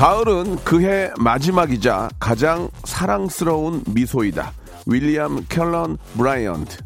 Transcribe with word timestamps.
가을은 0.00 0.56
그해 0.64 1.10
마지막이자 1.18 2.08
가장 2.18 2.70
사랑스러운 2.84 3.84
미소이다. 3.86 4.54
윌리엄 4.86 5.44
켈런 5.46 5.98
브라이언트. 6.16 6.78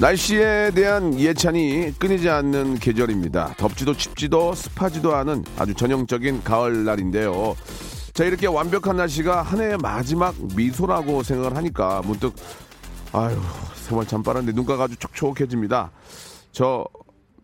날씨에 0.00 0.70
대한 0.70 1.20
예찬이 1.20 1.92
끊이지 1.98 2.30
않는 2.30 2.78
계절입니다. 2.78 3.56
덥지도 3.58 3.92
춥지도 3.92 4.54
습하지도 4.54 5.14
않은 5.16 5.44
아주 5.58 5.74
전형적인 5.74 6.44
가을 6.44 6.86
날인데요. 6.86 7.56
자, 8.14 8.24
이렇게 8.24 8.46
완벽한 8.46 8.96
날씨가 8.96 9.42
한 9.42 9.60
해의 9.60 9.76
마지막 9.76 10.34
미소라고 10.56 11.22
생각을 11.22 11.58
하니까 11.58 12.00
문득 12.06 12.34
아유, 13.12 13.36
세월 13.74 14.06
참 14.06 14.22
빠른데 14.22 14.52
눈가가 14.52 14.84
아주 14.84 14.96
촉촉해집니다. 14.96 15.90
저 16.52 16.84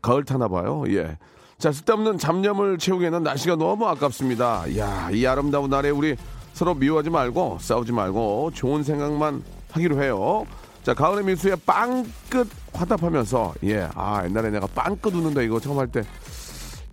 가을 0.01 0.25
타나 0.25 0.49
봐요. 0.49 0.85
예. 0.89 1.19
자, 1.59 1.73
쓸데없는 1.73 2.19
잡념을 2.19 2.79
채우기에는 2.79 3.23
날씨가 3.23 3.57
너무 3.57 3.87
아깝습니다. 3.87 4.65
야, 4.77 5.11
이 5.11 5.27
아름다운 5.27 5.71
날에 5.71 5.91
우리 5.91 6.17
서로 6.53 6.75
미워하지 6.75 7.11
말고 7.11 7.59
싸우지 7.61 7.93
말고 7.93 8.53
좋은 8.55 8.83
생각만 8.83 9.43
하기로 9.73 10.03
해요. 10.03 10.47
자, 10.83 10.95
가을의 10.95 11.25
미수에 11.25 11.57
빵끝 11.67 12.49
화답하면서 12.73 13.55
예, 13.65 13.89
아 13.95 14.25
옛날에 14.25 14.51
내가 14.51 14.69
빵끝 14.69 15.15
웃는다 15.15 15.43
이거 15.43 15.59
처음 15.59 15.79
할 15.79 15.89
때, 15.89 16.03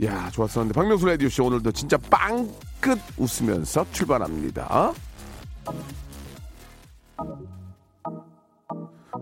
야 0.03 0.29
좋았었는데 0.31 0.73
박명수 0.73 1.05
라디오 1.05 1.29
씨 1.29 1.41
오늘도 1.41 1.71
진짜 1.73 1.97
빵끝 2.09 2.99
웃으면서 3.17 3.85
출발합니다. 3.91 4.93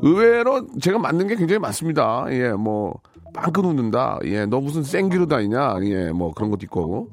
의외로 0.02 0.68
제가 0.80 1.00
맞는 1.00 1.28
게 1.28 1.36
굉장히 1.36 1.60
많습니다. 1.60 2.26
예, 2.30 2.52
뭐 2.52 3.00
빵끝 3.34 3.64
웃는다. 3.66 4.20
예, 4.26 4.46
너 4.46 4.60
무슨 4.60 4.84
생기로 4.84 5.28
다니냐. 5.28 5.76
예, 5.84 6.12
뭐 6.12 6.34
그런 6.34 6.50
것도 6.52 6.62
있고. 6.64 7.10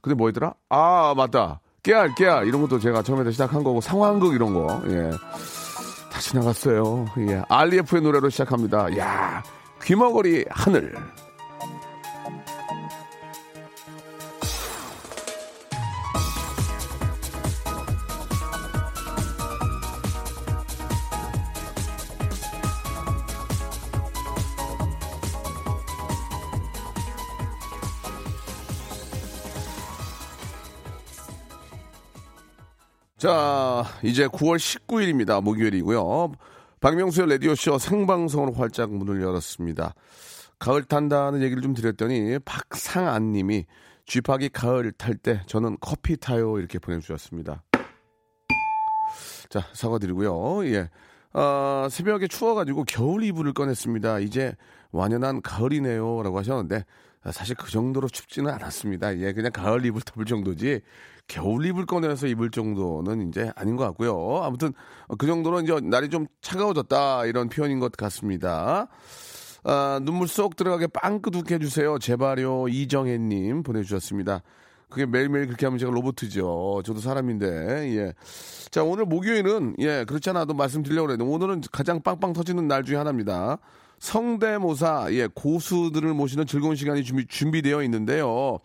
근데 0.00 0.14
뭐였더라? 0.14 0.54
아 0.68 1.14
맞다. 1.16 1.60
깨알 1.82 2.14
깨알 2.14 2.46
이런 2.46 2.60
것도 2.62 2.78
제가 2.78 3.02
처음에 3.02 3.30
시작한 3.30 3.64
거고 3.64 3.80
상황극 3.80 4.34
이런 4.34 4.54
거. 4.54 4.82
예. 4.88 5.10
다 6.12 6.20
지나갔어요. 6.20 7.06
예. 7.28 7.42
알리에프의 7.48 8.02
노래로 8.02 8.28
시작합니다. 8.30 8.96
야, 8.98 9.42
귀머거리 9.82 10.44
하늘. 10.50 10.94
자, 33.22 33.84
이제 34.02 34.26
9월 34.26 34.56
19일입니다. 34.56 35.40
목요일이고요. 35.40 36.32
박명수의 36.80 37.30
라디오쇼 37.30 37.78
생방송으로 37.78 38.52
활짝 38.54 38.92
문을 38.92 39.22
열었습니다. 39.22 39.94
가을 40.58 40.82
탄다는 40.82 41.40
얘기를 41.40 41.62
좀 41.62 41.72
드렸더니 41.72 42.40
박상안 42.40 43.30
님이 43.30 43.64
쥐팍이 44.06 44.48
가을 44.48 44.90
탈 44.90 45.14
때 45.14 45.40
저는 45.46 45.76
커피 45.80 46.16
타요 46.16 46.58
이렇게 46.58 46.80
보내주셨습니다. 46.80 47.62
자, 49.48 49.66
사과드리고요. 49.72 50.66
예. 50.74 50.90
어, 51.32 51.86
새벽에 51.88 52.26
추워가지고 52.26 52.82
겨울 52.88 53.22
이불을 53.22 53.52
꺼냈습니다. 53.52 54.18
이제 54.18 54.56
완연한 54.90 55.42
가을이네요. 55.42 56.24
라고 56.24 56.40
하셨는데 56.40 56.84
사실 57.30 57.54
그 57.54 57.70
정도로 57.70 58.08
춥지는 58.08 58.50
않았습니다. 58.50 59.18
예, 59.18 59.32
그냥 59.32 59.52
가을 59.52 59.84
이불 59.84 60.02
덮을 60.02 60.24
정도지 60.24 60.80
겨울 61.28 61.64
이불 61.64 61.86
꺼내서 61.86 62.26
입을 62.26 62.50
정도는 62.50 63.28
이제 63.28 63.52
아닌 63.54 63.76
것 63.76 63.84
같고요. 63.84 64.40
아무튼 64.42 64.72
그 65.18 65.26
정도는 65.26 65.64
이제 65.64 65.78
날이 65.80 66.08
좀 66.08 66.26
차가워졌다 66.40 67.26
이런 67.26 67.48
표현인 67.48 67.78
것 67.78 67.92
같습니다. 67.92 68.88
아, 69.64 70.00
눈물 70.02 70.26
쏙 70.26 70.56
들어가게 70.56 70.88
빵끄둑 70.88 71.52
해주세요. 71.52 71.98
제발요 71.98 72.66
이정혜님 72.68 73.62
보내주셨습니다. 73.62 74.42
그게 74.88 75.06
매일매일 75.06 75.46
그렇게 75.46 75.64
하면 75.64 75.78
제가 75.78 75.90
로봇이죠. 75.90 76.82
저도 76.84 77.00
사람인데, 77.00 77.96
예. 77.96 78.12
자, 78.70 78.84
오늘 78.84 79.06
목요일은, 79.06 79.76
예, 79.78 80.04
그렇지 80.06 80.28
않아도 80.30 80.52
말씀드리려고 80.52 81.06
그랬는데, 81.06 81.32
오늘은 81.32 81.62
가장 81.72 82.02
빵빵 82.02 82.34
터지는 82.34 82.68
날 82.68 82.84
중에 82.84 82.96
하나입니다. 82.96 83.56
성대모사, 84.02 85.06
예, 85.12 85.28
고수들을 85.32 86.12
모시는 86.12 86.44
즐거운 86.44 86.74
시간이 86.74 87.04
준비, 87.04 87.24
준비되어 87.24 87.84
있는데요. 87.84 88.58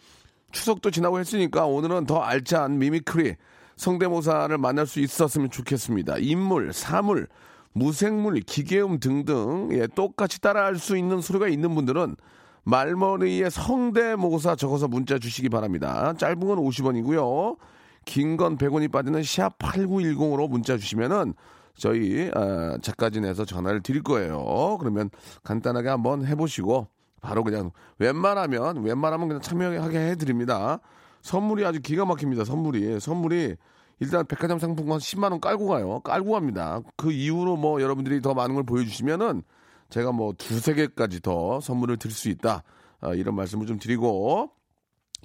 추석도 0.51 0.89
지나고 0.89 1.19
했으니까 1.19 1.67
오늘은 1.67 2.07
더 2.07 2.19
알찬 2.21 2.79
mimicry, 2.79 3.35
성대모사를 3.75 4.57
만날 4.57 4.87
수 4.87 4.99
있었으면 4.99 5.51
좋겠습니다. 5.51 6.15
인물, 6.17 6.73
사물, 6.73 7.27
무생물, 7.73 8.39
기계음 8.39 8.99
등등, 8.99 9.69
예, 9.73 9.85
똑같이 9.85 10.41
따라할 10.41 10.77
수 10.77 10.97
있는 10.97 11.21
소리가 11.21 11.47
있는 11.49 11.75
분들은 11.75 12.15
말머리에 12.63 13.51
성대모사 13.51 14.55
적어서 14.55 14.87
문자 14.87 15.19
주시기 15.19 15.49
바랍니다. 15.49 16.15
짧은 16.17 16.39
건 16.39 16.57
50원이고요. 16.57 17.57
긴 18.05 18.37
건 18.37 18.57
100원이 18.57 18.91
빠지는 18.91 19.21
샵 19.21 19.59
8910으로 19.59 20.49
문자 20.49 20.77
주시면은 20.77 21.35
저희 21.77 22.29
어, 22.29 22.77
작가진에서 22.81 23.45
전화를 23.45 23.81
드릴 23.81 24.03
거예요. 24.03 24.77
그러면 24.79 25.09
간단하게 25.43 25.89
한번 25.89 26.25
해보시고 26.25 26.87
바로 27.21 27.43
그냥 27.43 27.71
웬만하면 27.99 28.83
웬만하면 28.83 29.27
그냥 29.27 29.41
참여하게 29.41 29.99
해드립니다. 30.11 30.79
선물이 31.21 31.65
아주 31.65 31.81
기가 31.81 32.05
막힙니다. 32.05 32.45
선물이 32.45 32.99
선물이 32.99 33.55
일단 33.99 34.25
백화점 34.25 34.59
상품권 34.59 34.99
10만 34.99 35.31
원 35.31 35.41
깔고 35.41 35.67
가요. 35.67 35.99
깔고 36.01 36.31
갑니다. 36.31 36.81
그 36.95 37.11
이후로 37.11 37.57
뭐 37.57 37.81
여러분들이 37.81 38.21
더 38.21 38.33
많은 38.33 38.55
걸 38.55 38.63
보여주시면은 38.63 39.43
제가 39.89 40.11
뭐 40.11 40.33
두세 40.37 40.73
개까지 40.73 41.21
더 41.21 41.59
선물을 41.59 41.97
드릴 41.97 42.13
수 42.13 42.29
있다. 42.29 42.63
아, 42.99 43.13
이런 43.13 43.35
말씀을 43.35 43.65
좀 43.65 43.79
드리고 43.79 44.51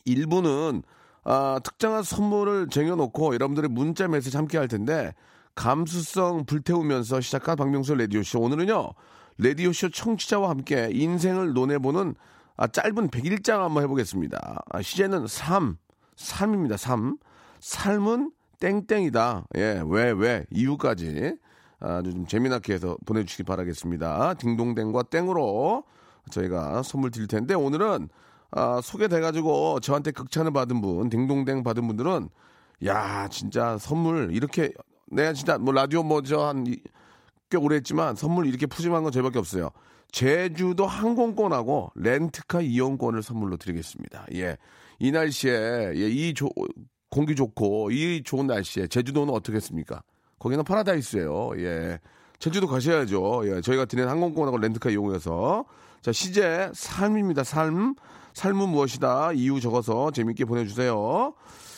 일부는 0.05 0.83
아, 1.25 1.61
특정한 1.63 2.03
선물을 2.03 2.69
쟁여놓고 2.69 3.35
여러분들의 3.35 3.71
문자 3.71 4.09
메시지 4.09 4.37
함께 4.37 4.59
할 4.59 4.69
텐데 4.69 5.13
감수성 5.55 6.45
불태우면서 6.47 7.21
시작한 7.21 7.57
박명수 7.57 7.95
라디오쇼 7.95 8.41
오늘은요 8.41 8.93
라디오쇼 9.39 9.91
청취자와 9.91 10.51
함께 10.51 10.89
인생을 10.93 11.53
논해보는 11.53 12.15
아, 12.57 12.67
짧은 12.67 13.09
100일장 13.09 13.59
한번 13.59 13.83
해보겠습니다. 13.83 14.63
아, 14.71 14.83
시제는 14.83 15.27
3, 15.27 15.77
3입니다. 16.17 16.77
3. 16.77 17.17
삶은 17.61 18.33
땡땡이다. 18.61 19.47
예, 19.57 19.83
왜, 19.87 20.11
왜, 20.11 20.45
이유까지 20.51 21.37
아주 21.81 22.13
좀 22.13 22.27
재미나게 22.27 22.75
해서 22.75 22.97
보내주시기 23.07 23.43
바라겠습니다. 23.45 24.35
딩동댕과 24.35 25.05
땡으로 25.05 25.85
저희가 26.31 26.83
선물 26.83 27.11
드릴 27.11 27.27
텐데 27.27 27.55
오늘은 27.55 28.09
아, 28.53 28.81
소개돼가지고 28.83 29.81
저한테 29.81 30.11
극찬을 30.13 30.53
받은 30.53 30.81
분, 30.81 31.09
딩동댕 31.09 31.65
받은 31.65 31.87
분들은 31.87 32.29
야 32.85 33.29
진짜 33.29 33.79
선물 33.79 34.31
이렇게 34.33 34.73
내가 35.13 35.33
진짜 35.33 35.59
뭐 35.59 35.73
라디오 35.73 36.03
뭐 36.03 36.23
저 36.23 36.47
한 36.49 36.65
꽤 37.51 37.59
오래 37.59 37.77
했지만 37.77 38.17
선물 38.17 38.47
이렇게 38.47 38.65
푸짐한 38.67 39.03
건 39.03 39.13
저희밖에 39.13 39.39
없어요. 39.39 39.69
제주도 40.11 40.87
항공권하고 40.87 41.91
렌트카 41.97 42.63
이용권을 42.63 43.23
선물로 43.23 43.59
드리겠습니다. 43.59 44.25
예. 44.35 44.57
이 44.99 45.11
날씨에 45.11 45.93
예, 45.95 46.09
이 46.09 46.33
조, 46.33 46.49
공기 47.11 47.35
좋고 47.37 47.91
이 47.91 48.23
좋은 48.25 48.47
날씨에 48.47 48.87
제주도는 48.87 49.35
어떻겠습니까? 49.35 50.03
거기는 50.39 50.65
파라다이스예요. 50.65 51.51
예. 51.59 51.99
제주도 52.39 52.67
가셔야죠. 52.67 53.43
예. 53.45 53.61
저희가 53.61 53.85
드리는 53.85 54.09
항공권하고 54.09 54.57
렌트카 54.57 54.89
이용해서 54.89 55.67
자, 56.01 56.11
시제 56.11 56.71
삶입니다. 56.73 57.45
삶. 57.45 57.95
삶은 58.33 58.67
무엇이다. 58.71 59.33
이유 59.33 59.61
적어서 59.61 60.11
재밌게 60.11 60.47
보내 60.47 60.65
주세요. 60.65 61.35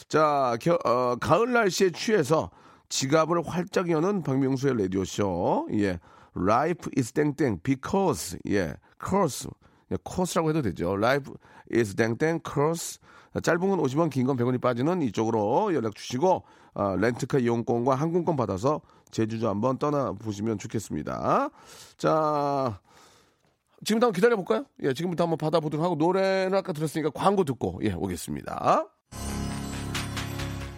자, 0.08 0.56
겨, 0.60 0.78
어, 0.84 1.16
가을 1.16 1.52
날씨에 1.52 1.90
취해서 1.90 2.50
지갑을 2.98 3.42
활짝 3.44 3.90
여는 3.90 4.22
박명수의 4.22 4.78
라디오쇼. 4.78 5.66
예. 5.72 5.98
Life 6.36 6.90
is 6.96 7.10
땡땡 7.10 7.58
because 7.64 8.38
예, 8.48 8.74
course. 9.04 9.48
예, 9.90 9.96
course라고 10.08 10.50
해도 10.50 10.62
되죠. 10.62 10.92
Life 10.92 11.32
is 11.74 11.96
땡땡 11.96 12.40
course. 12.48 13.00
짧은 13.42 13.58
건 13.58 13.80
50원, 13.80 14.10
긴 14.10 14.26
건 14.26 14.36
100원이 14.36 14.60
빠지는 14.60 15.02
이쪽으로 15.02 15.74
연락 15.74 15.96
주시고 15.96 16.44
어, 16.74 16.96
렌트카 16.96 17.38
이용권과 17.40 17.96
항공권 17.96 18.36
받아서 18.36 18.80
제주도 19.10 19.48
한번 19.48 19.76
떠나 19.78 20.12
보시면 20.12 20.58
좋겠습니다. 20.58 21.50
자, 21.96 22.80
지금부터 23.84 24.06
한번 24.06 24.12
기다려 24.12 24.36
볼까요? 24.36 24.66
예, 24.84 24.94
지금부터 24.94 25.24
한번 25.24 25.36
받아보도록 25.38 25.84
하고 25.84 25.96
노래는 25.96 26.54
아까 26.56 26.72
들었으니까 26.72 27.10
광고 27.10 27.42
듣고 27.42 27.80
예, 27.82 27.92
오겠습니다. 27.92 28.86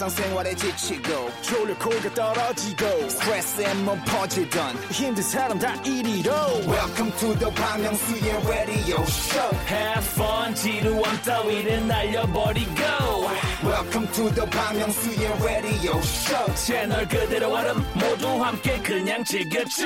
일상생활에 0.00 0.54
지치고, 0.54 1.30
졸려 1.42 1.76
코가 1.78 2.14
떨어지고, 2.14 3.08
스트레스에 3.10 3.74
몸 3.84 4.00
퍼지던, 4.06 4.76
힘든 4.90 5.22
사람 5.22 5.58
다 5.58 5.74
이리로. 5.82 6.32
welcome 6.66 7.12
to 7.18 7.34
the 7.38 7.54
Bang 7.54 7.84
Myung-soo's 7.84 8.48
radio 8.48 9.02
show 9.02 9.56
Have 9.68 10.06
fun 10.14 10.54
지루함 10.54 11.22
따위를 11.22 11.86
날려버리고 11.86 12.80
welcome 13.62 14.10
to 14.12 14.30
the 14.32 14.48
Bang 14.50 14.78
Myung-soo's 14.78 15.44
radio 15.44 15.98
show 15.98 16.54
채널 16.54 17.06
그대로 17.06 17.52
얼음 17.52 17.84
모두 17.94 18.42
함께 18.42 18.80
그냥 18.80 19.22
즐겨줘 19.22 19.84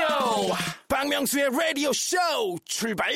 박명수의 0.88 1.50
라디오 1.50 1.92
쇼 1.92 2.16
출발 2.64 3.12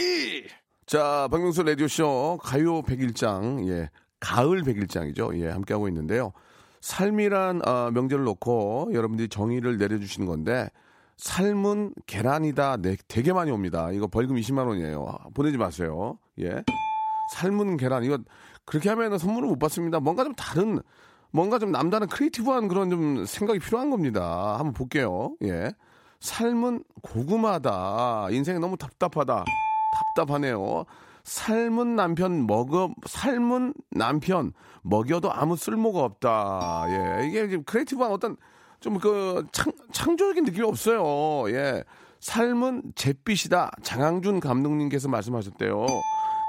자, 0.86 1.28
박명수 1.30 1.62
라디오쇼 1.62 2.40
가요 2.42 2.82
101장, 2.82 3.68
예, 3.68 3.90
가을 4.20 4.62
101장이죠. 4.62 5.38
예, 5.38 5.50
함께하고 5.50 5.86
있는데요. 5.88 6.32
삶이란 6.80 7.66
어, 7.66 7.90
명제를 7.92 8.24
놓고 8.24 8.90
여러분들이 8.92 9.28
정의를 9.28 9.78
내려주시는 9.78 10.26
건데, 10.26 10.68
삶은 11.16 11.94
계란이다. 12.06 12.76
네, 12.78 12.96
되게 13.08 13.32
많이 13.32 13.50
옵니다. 13.50 13.90
이거 13.90 14.06
벌금 14.06 14.36
20만 14.36 14.66
원이에요. 14.68 15.18
보내지 15.34 15.58
마세요. 15.58 16.18
예. 16.40 16.62
삶은 17.34 17.76
계란. 17.76 18.04
이거 18.04 18.18
그렇게 18.64 18.88
하면 18.88 19.18
선물을 19.18 19.48
못 19.48 19.58
받습니다. 19.58 19.98
뭔가 19.98 20.22
좀 20.22 20.34
다른, 20.34 20.78
뭔가 21.32 21.58
좀 21.58 21.72
남다른 21.72 22.06
creative한 22.06 22.68
그런 22.68 22.88
좀 22.88 23.24
생각이 23.26 23.58
필요한 23.58 23.90
겁니다. 23.90 24.54
한번 24.58 24.72
볼게요. 24.72 25.34
예. 25.42 25.72
삶은 26.20 26.84
고구마다. 27.02 28.28
인생이 28.30 28.60
너무 28.60 28.76
답답하다. 28.76 29.44
답답하네요. 30.14 30.84
삶은 31.24 31.96
남편 31.96 32.46
먹어 32.46 32.90
삶은 33.06 33.74
남편 33.90 34.52
먹여도 34.82 35.32
아무 35.32 35.56
쓸모가 35.56 36.00
없다. 36.04 36.84
예, 36.88 37.26
이게 37.26 37.48
지금 37.48 37.64
creative한 37.64 38.12
어떤 38.12 38.36
좀 38.80 38.98
그 38.98 39.44
창조적인 39.92 40.44
느낌이 40.44 40.64
없어요. 40.66 41.50
예, 41.52 41.82
삶은 42.20 42.92
잿빛이다. 42.94 43.72
장항준 43.82 44.40
감독님께서 44.40 45.08
말씀하셨대요. 45.08 45.86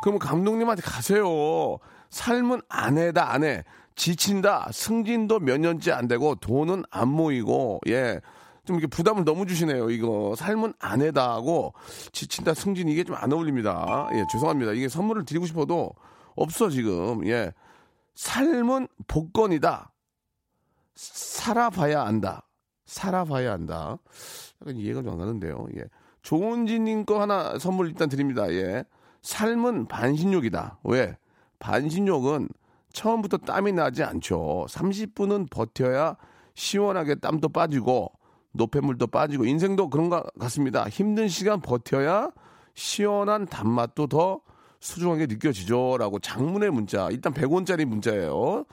그러면 0.03 0.19
감독님한테 0.19 0.81
가세요. 0.83 1.77
삶은 2.09 2.61
아내다 2.69 3.31
아내. 3.31 3.63
지친다. 3.95 4.69
승진도 4.71 5.39
몇 5.39 5.59
년째 5.59 5.91
안 5.91 6.07
되고 6.07 6.35
돈은 6.35 6.83
안 6.89 7.09
모이고 7.09 7.81
예. 7.87 8.21
좀 8.65 8.77
이렇게 8.77 8.87
부담을 8.87 9.25
너무 9.25 9.45
주시네요. 9.47 9.89
이거 9.89 10.35
삶은 10.37 10.73
아내다 10.79 11.31
하고 11.31 11.73
지친다 12.11 12.53
승진 12.53 12.87
이게 12.87 13.03
좀 13.03 13.15
안 13.17 13.33
어울립니다. 13.33 14.07
예, 14.13 14.23
죄송합니다. 14.31 14.73
이게 14.73 14.87
선물을 14.87 15.25
드리고 15.25 15.45
싶어도 15.47 15.91
없어 16.35 16.69
지금. 16.69 17.25
예. 17.27 17.51
삶은 18.19 18.89
복권이다. 19.07 19.94
살아봐야 20.94 22.04
안다. 22.04 22.45
살아봐야 22.86 23.54
한다. 23.54 23.98
약간 24.62 24.75
이해가 24.75 25.01
좀 25.01 25.13
안 25.13 25.19
가는데요. 25.19 25.68
예. 25.77 25.86
조은지님 26.21 27.06
거 27.06 27.21
하나 27.21 27.57
선물 27.57 27.88
일단 27.88 28.10
드립니다. 28.10 28.51
예. 28.51 28.83
삶은 29.21 29.88
반신욕이다. 29.88 30.80
왜? 30.83 31.18
반신욕은 31.60 32.50
처음부터 32.92 33.38
땀이 33.38 33.71
나지 33.71 34.04
않죠. 34.04 34.65
30분은 34.68 35.50
버텨야 35.50 36.18
시원하게 36.56 37.15
땀도 37.15 37.48
빠지고 37.48 38.12
노폐물도 38.51 39.07
빠지고 39.07 39.45
인생도 39.45 39.89
그런 39.89 40.10
것 40.10 40.25
같습니다. 40.38 40.89
힘든 40.89 41.30
시간 41.30 41.62
버텨야 41.62 42.31
시원한 42.74 43.45
단맛도 43.45 44.07
더 44.07 44.42
소중하게 44.79 45.25
느껴지죠라고 45.27 46.19
장문의 46.19 46.71
문자 46.71 47.09
일단 47.09 47.33
100원짜리 47.33 47.86
문자예요. 47.86 48.65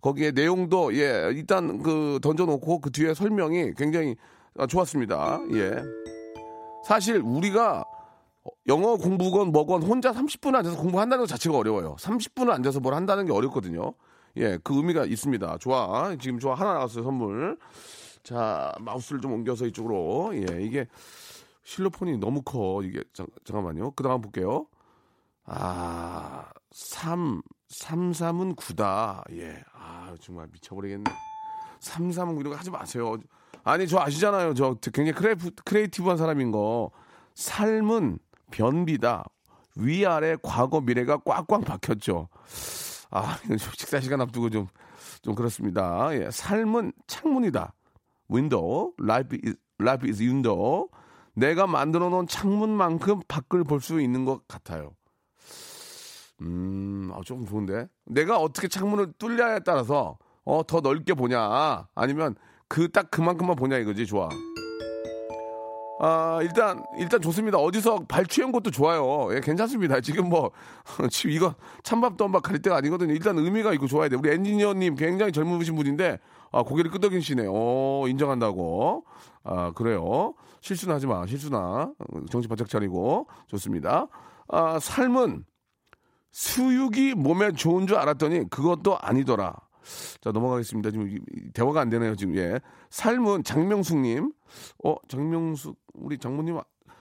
거기에 0.00 0.32
내용도 0.32 0.94
예 0.96 1.30
일단 1.32 1.82
그 1.82 2.18
던져놓고 2.22 2.80
그 2.80 2.90
뒤에 2.90 3.14
설명이 3.14 3.74
굉장히 3.76 4.16
아, 4.58 4.66
좋았습니다. 4.66 5.40
예 5.54 5.82
사실 6.84 7.18
우리가 7.18 7.84
영어 8.66 8.96
공부건 8.96 9.52
뭐건 9.52 9.82
혼자 9.82 10.12
30분 10.12 10.54
앉아서 10.56 10.76
공부한다는 10.76 11.22
것 11.22 11.26
자체가 11.28 11.56
어려워요. 11.56 11.96
30분을 11.96 12.50
앉아서 12.50 12.80
뭘 12.80 12.94
한다는 12.94 13.26
게 13.26 13.32
어렵거든요. 13.32 13.94
예, 14.36 14.58
그 14.62 14.76
의미가 14.76 15.04
있습니다. 15.04 15.58
좋아. 15.58 16.16
지금 16.16 16.38
좋아. 16.38 16.54
하나 16.54 16.74
나왔어요, 16.74 17.04
선물. 17.04 17.58
자, 18.22 18.72
마우스를 18.80 19.20
좀 19.20 19.32
옮겨서 19.32 19.66
이쪽으로. 19.66 20.32
예, 20.34 20.62
이게 20.62 20.86
실로폰이 21.64 22.16
너무 22.18 22.42
커. 22.42 22.82
이게, 22.82 23.02
잠, 23.12 23.26
잠깐만요. 23.44 23.92
그 23.92 24.02
다음 24.02 24.20
볼게요. 24.20 24.66
아, 25.44 26.44
3, 26.70 27.42
3, 27.68 28.12
3은 28.12 28.56
9다. 28.56 29.22
예. 29.32 29.62
아, 29.74 30.14
정말 30.20 30.48
미쳐버리겠네. 30.52 31.10
3, 31.80 32.10
3은 32.10 32.34
9 32.34 32.40
이런 32.40 32.52
거 32.52 32.58
하지 32.58 32.70
마세요. 32.70 33.16
아니, 33.64 33.86
저 33.86 33.98
아시잖아요. 34.00 34.54
저 34.54 34.74
굉장히 34.74 35.12
crea-, 35.12 35.50
creative한 35.64 36.16
사람인 36.16 36.50
거. 36.52 36.90
삶은 37.34 38.18
변비다. 38.50 39.24
위아래 39.76 40.36
과거 40.42 40.80
미래가 40.80 41.18
꽉꽉 41.18 41.64
박혔죠. 41.64 42.28
아, 43.10 43.38
이건 43.44 43.58
좀 43.58 43.70
식사 43.76 44.00
시간 44.00 44.20
앞두고 44.20 44.50
좀, 44.50 44.68
좀 45.22 45.34
그렇습니다. 45.34 46.08
예. 46.14 46.30
삶은 46.30 46.92
창문이다. 47.06 47.74
Window. 48.28 48.94
Life 49.00 49.38
is, 49.44 49.56
life 49.80 50.08
is 50.08 50.22
window. 50.22 50.88
내가 51.34 51.66
만들어 51.66 52.08
놓은 52.10 52.26
창문만큼 52.26 53.22
밖을 53.28 53.64
볼 53.64 53.80
수 53.80 54.00
있는 54.00 54.24
것 54.24 54.46
같아요. 54.46 54.92
음, 56.42 57.10
아, 57.14 57.20
조금 57.24 57.46
좋은데. 57.46 57.88
내가 58.04 58.38
어떻게 58.38 58.68
창문을 58.68 59.12
뚫냐에 59.18 59.60
따라서, 59.60 60.18
어, 60.44 60.62
더 60.66 60.80
넓게 60.80 61.14
보냐. 61.14 61.86
아니면 61.94 62.34
그 62.68 62.88
딱 62.90 63.10
그만큼만 63.10 63.56
보냐 63.56 63.78
이거지. 63.78 64.06
좋아. 64.06 64.28
아, 66.00 66.40
일단, 66.42 66.82
일단 66.98 67.20
좋습니다. 67.20 67.58
어디서 67.58 68.06
발취한 68.08 68.50
것도 68.50 68.72
좋아요. 68.72 69.28
예, 69.36 69.40
괜찮습니다. 69.40 70.00
지금 70.00 70.28
뭐, 70.28 70.50
지금 71.12 71.30
이거 71.30 71.54
찬밥도 71.84 72.24
한밥 72.24 72.42
가릴 72.42 72.60
때가 72.60 72.76
아니거든요. 72.76 73.12
일단 73.12 73.38
의미가 73.38 73.72
있고 73.74 73.86
좋아야 73.86 74.08
돼. 74.08 74.16
우리 74.16 74.30
엔지니어님 74.30 74.96
굉장히 74.96 75.30
젊으신 75.30 75.76
분인데, 75.76 76.18
아, 76.50 76.64
고개를 76.64 76.90
끄덕이시네. 76.90 77.44
요 77.44 78.08
인정한다고. 78.08 79.04
아, 79.44 79.70
그래요. 79.76 80.34
실수는 80.60 80.94
하지 80.94 81.06
마. 81.06 81.24
실수나. 81.26 81.92
정신 82.30 82.48
바짝 82.48 82.68
차리고. 82.68 83.28
좋습니다. 83.46 84.08
아, 84.48 84.78
삶은 84.80 85.44
수육이 86.32 87.14
몸에 87.14 87.52
좋은 87.52 87.86
줄 87.86 87.96
알았더니 87.96 88.48
그것도 88.48 88.98
아니더라. 88.98 89.54
자, 90.20 90.32
넘어가겠습니다. 90.32 90.90
지금 90.90 91.18
대화가 91.52 91.80
안 91.80 91.90
되네요, 91.90 92.16
지금. 92.16 92.36
예. 92.36 92.60
삶은 92.90 93.44
장명숙님. 93.44 94.32
어, 94.84 94.96
장명숙, 95.08 95.76
우리 95.94 96.18
장모님, 96.18 96.58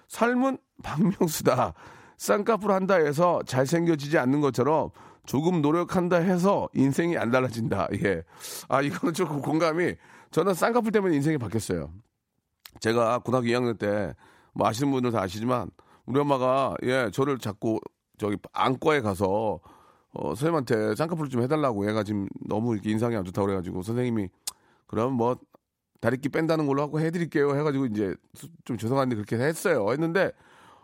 삶은 0.08 0.58
박명수다. 0.84 1.74
쌍꺼풀 2.18 2.72
한다 2.72 2.96
해서 2.96 3.42
잘생겨지지 3.46 4.18
않는 4.20 4.42
것처럼 4.42 4.90
조금 5.26 5.62
노력한다 5.62 6.18
해서 6.18 6.70
인생이 6.74 7.18
안 7.18 7.32
달라진다. 7.32 7.88
예. 8.04 8.24
아, 8.68 8.82
이거는 8.82 9.14
조금 9.14 9.42
공감이, 9.42 9.96
저는 10.32 10.54
쌍꺼풀 10.54 10.92
때문에 10.92 11.16
인생이 11.16 11.38
바뀌었어요. 11.38 11.92
제가 12.80 13.20
고등학교 13.20 13.48
2학년 13.48 13.78
때, 13.78 14.14
뭐 14.54 14.68
아시는 14.68 14.92
분들 14.92 15.12
다 15.12 15.22
아시지만, 15.22 15.70
우리 16.06 16.20
엄마가, 16.20 16.76
예, 16.84 17.10
저를 17.12 17.38
자꾸, 17.38 17.80
저기, 18.22 18.38
안과에 18.54 19.02
가서, 19.02 19.60
어, 20.14 20.28
선생님한테 20.36 20.94
쌍꺼풀 20.96 21.30
좀 21.30 21.42
해달라고 21.42 21.88
얘가 21.90 22.04
지금 22.04 22.28
너무 22.48 22.74
이렇게 22.76 22.92
인상이 22.92 23.16
안 23.16 23.26
좋다고 23.26 23.48
그래가지고, 23.48 23.82
선생님이, 23.82 24.30
그럼 24.86 25.14
뭐, 25.14 25.38
다리끼 26.02 26.30
뺀다는 26.30 26.68
걸로 26.68 26.84
하고 26.84 27.00
해드릴게요. 27.00 27.56
해가지고, 27.58 27.88
이제, 27.88 28.14
수- 28.36 28.48
좀 28.64 28.78
죄송한데 28.78 29.16
그렇게 29.16 29.38
했어요. 29.38 29.88
했는데, 29.92 30.32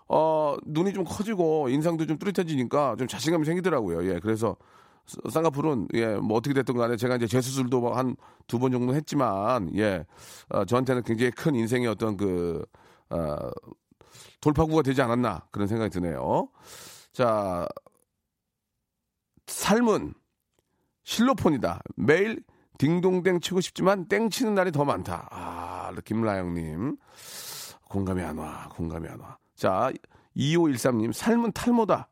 어, 0.08 0.56
눈이 0.66 0.94
좀 0.94 1.04
커지고 1.04 1.70
인상도 1.70 2.06
좀 2.08 2.18
뚜렷해지니까 2.18 2.96
좀 2.98 3.08
자신감이 3.08 3.46
생기더라고요. 3.46 4.06
예, 4.10 4.20
그래서 4.20 4.56
쌍- 5.06 5.30
쌍꺼풀은 5.32 5.90
예, 5.96 6.16
뭐 6.16 6.38
어떻게 6.38 6.54
됐든 6.56 6.76
간에 6.76 6.96
제가 6.98 7.18
이제 7.18 7.28
재수술도 7.28 7.94
한 7.94 8.16
두 8.48 8.58
번 8.60 8.72
정도 8.72 8.96
했지만 8.96 9.70
예, 9.76 10.06
어, 10.50 10.64
저한테는 10.66 11.04
굉장히 11.04 11.32
큰 11.32 11.56
인생의 11.56 11.88
어떤 11.90 12.16
그 12.18 12.64
어, 13.10 13.36
돌파구가 14.42 14.82
되지 14.84 15.02
않았나 15.02 15.48
그런 15.52 15.68
생각이 15.68 15.90
드네요. 15.92 16.48
자, 17.18 17.68
삶은 19.48 20.14
실로폰이다. 21.02 21.82
매일 21.96 22.44
딩동댕 22.78 23.40
치고 23.40 23.60
싶지만 23.60 24.08
땡 24.08 24.30
치는 24.30 24.54
날이 24.54 24.72
더 24.72 24.86
많다. 24.86 25.28
아, 25.32 25.92
김라영님. 26.06 26.96
공감이 27.90 28.22
안 28.22 28.38
와. 28.38 28.70
공감이 28.70 29.08
안 29.08 29.20
와. 29.20 29.40
자, 29.56 29.90
2513님. 30.36 31.12
삶은 31.12 31.54
탈모다. 31.54 32.08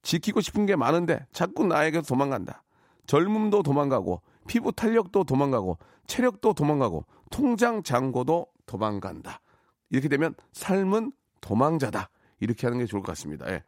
지키고 0.00 0.40
싶은 0.40 0.64
게 0.64 0.74
많은데 0.74 1.26
자꾸 1.32 1.66
나에게 1.66 2.00
도망간다. 2.00 2.62
젊음도 3.06 3.62
도망가고 3.62 4.22
피부 4.46 4.72
탄력도 4.72 5.24
도망가고 5.24 5.76
체력도 6.06 6.54
도망가고 6.54 7.04
통장 7.28 7.82
잔고도 7.82 8.46
도망간다. 8.64 9.42
이렇게 9.90 10.08
되면 10.08 10.34
삶은 10.54 11.12
도망자다. 11.42 12.08
이렇게 12.40 12.66
하는 12.66 12.78
게 12.78 12.86
좋을 12.86 13.02
것 13.02 13.08
같습니다. 13.08 13.50
예. 13.50 13.62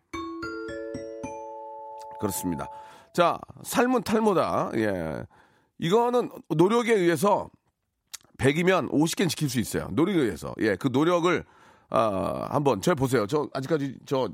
그렇습니다. 2.21 2.69
자, 3.13 3.39
삶은 3.63 4.03
탈모다. 4.03 4.71
예. 4.75 5.25
이거는 5.79 6.31
노력에 6.49 6.93
의해서 6.95 7.51
100이면 8.39 8.91
50개는 8.91 9.29
지킬 9.29 9.49
수 9.49 9.59
있어요. 9.59 9.89
노력에 9.93 10.19
의해서. 10.21 10.55
예, 10.61 10.77
그 10.77 10.89
노력을, 10.93 11.45
아, 11.91 12.47
한번, 12.51 12.81
저 12.81 12.95
보세요. 12.95 13.27
저, 13.27 13.49
아직까지 13.53 13.97
저, 14.07 14.29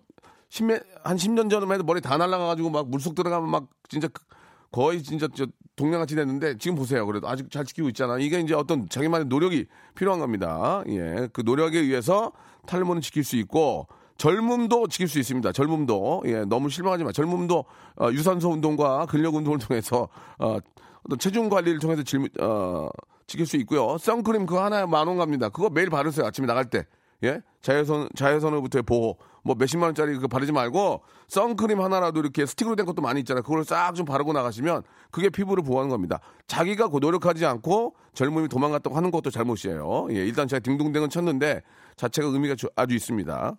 10년, 0.50 0.82
한 1.02 1.16
10년 1.16 1.50
전에만 1.50 1.74
해도 1.74 1.84
머리 1.84 2.00
다 2.00 2.16
날라가가지고 2.16 2.70
막 2.70 2.88
물속 2.88 3.14
들어가면 3.14 3.50
막 3.50 3.68
진짜 3.88 4.08
그- 4.08 4.22
거의 4.70 5.02
진짜 5.02 5.28
저 5.34 5.46
동양같이 5.76 6.14
됐는데 6.16 6.58
지금 6.58 6.76
보세요. 6.76 7.06
그래도 7.06 7.28
아직 7.28 7.50
잘 7.50 7.64
지키고 7.64 7.88
있잖아. 7.88 8.18
이게 8.18 8.40
이제 8.40 8.54
어떤 8.54 8.88
자기만의 8.88 9.26
노력이 9.26 9.66
필요한 9.94 10.20
겁니다. 10.20 10.82
예, 10.88 11.28
그 11.32 11.42
노력에 11.44 11.78
의해서 11.78 12.32
탈모는 12.66 13.00
지킬 13.02 13.24
수 13.24 13.36
있고 13.36 13.86
젊음도 14.16 14.88
지킬 14.88 15.08
수 15.08 15.18
있습니다. 15.18 15.52
젊음도 15.52 16.22
예, 16.26 16.44
너무 16.44 16.70
실망하지 16.70 17.04
마. 17.04 17.12
젊음도 17.12 17.64
어, 18.00 18.10
유산소 18.12 18.50
운동과 18.50 19.06
근력 19.06 19.34
운동을 19.34 19.58
통해서 19.58 20.08
어, 20.38 20.58
어떤 21.04 21.18
체중 21.18 21.48
관리를 21.48 21.78
통해서 21.80 22.02
질, 22.02 22.28
어, 22.40 22.88
지킬 23.26 23.46
수 23.46 23.56
있고요. 23.58 23.98
선크림 23.98 24.46
그거 24.46 24.62
하나에 24.64 24.86
만원 24.86 25.16
갑니다. 25.18 25.48
그거 25.48 25.68
매일 25.70 25.90
바르세요. 25.90 26.26
아침에 26.26 26.46
나갈 26.46 26.66
때. 26.66 26.86
예? 27.22 27.40
자외선, 27.62 28.08
자외선으로부터의 28.14 28.82
보호. 28.82 29.16
뭐 29.42 29.54
몇십만 29.58 29.88
원짜리 29.88 30.14
그거 30.14 30.26
바르지 30.26 30.52
말고 30.52 31.02
선크림 31.28 31.80
하나라도 31.80 32.20
이렇게 32.20 32.46
스틱으로 32.46 32.76
된 32.76 32.86
것도 32.86 33.02
많이 33.02 33.20
있잖아요. 33.20 33.42
그걸 33.42 33.64
싹 33.64 33.94
좀 33.94 34.06
바르고 34.06 34.32
나가시면 34.32 34.82
그게 35.10 35.28
피부를 35.28 35.62
보호하는 35.62 35.90
겁니다. 35.90 36.20
자기가 36.46 36.88
그 36.88 36.98
노력하지 36.98 37.44
않고 37.44 37.94
젊음이 38.14 38.48
도망갔다고 38.48 38.96
하는 38.96 39.10
것도 39.10 39.30
잘못이에요. 39.30 40.08
예, 40.10 40.14
일단 40.16 40.48
제가 40.48 40.60
딩동댕은 40.60 41.10
쳤는데 41.10 41.62
자체가 41.96 42.28
의미가 42.28 42.54
주- 42.56 42.68
아주 42.74 42.94
있습니다. 42.94 43.56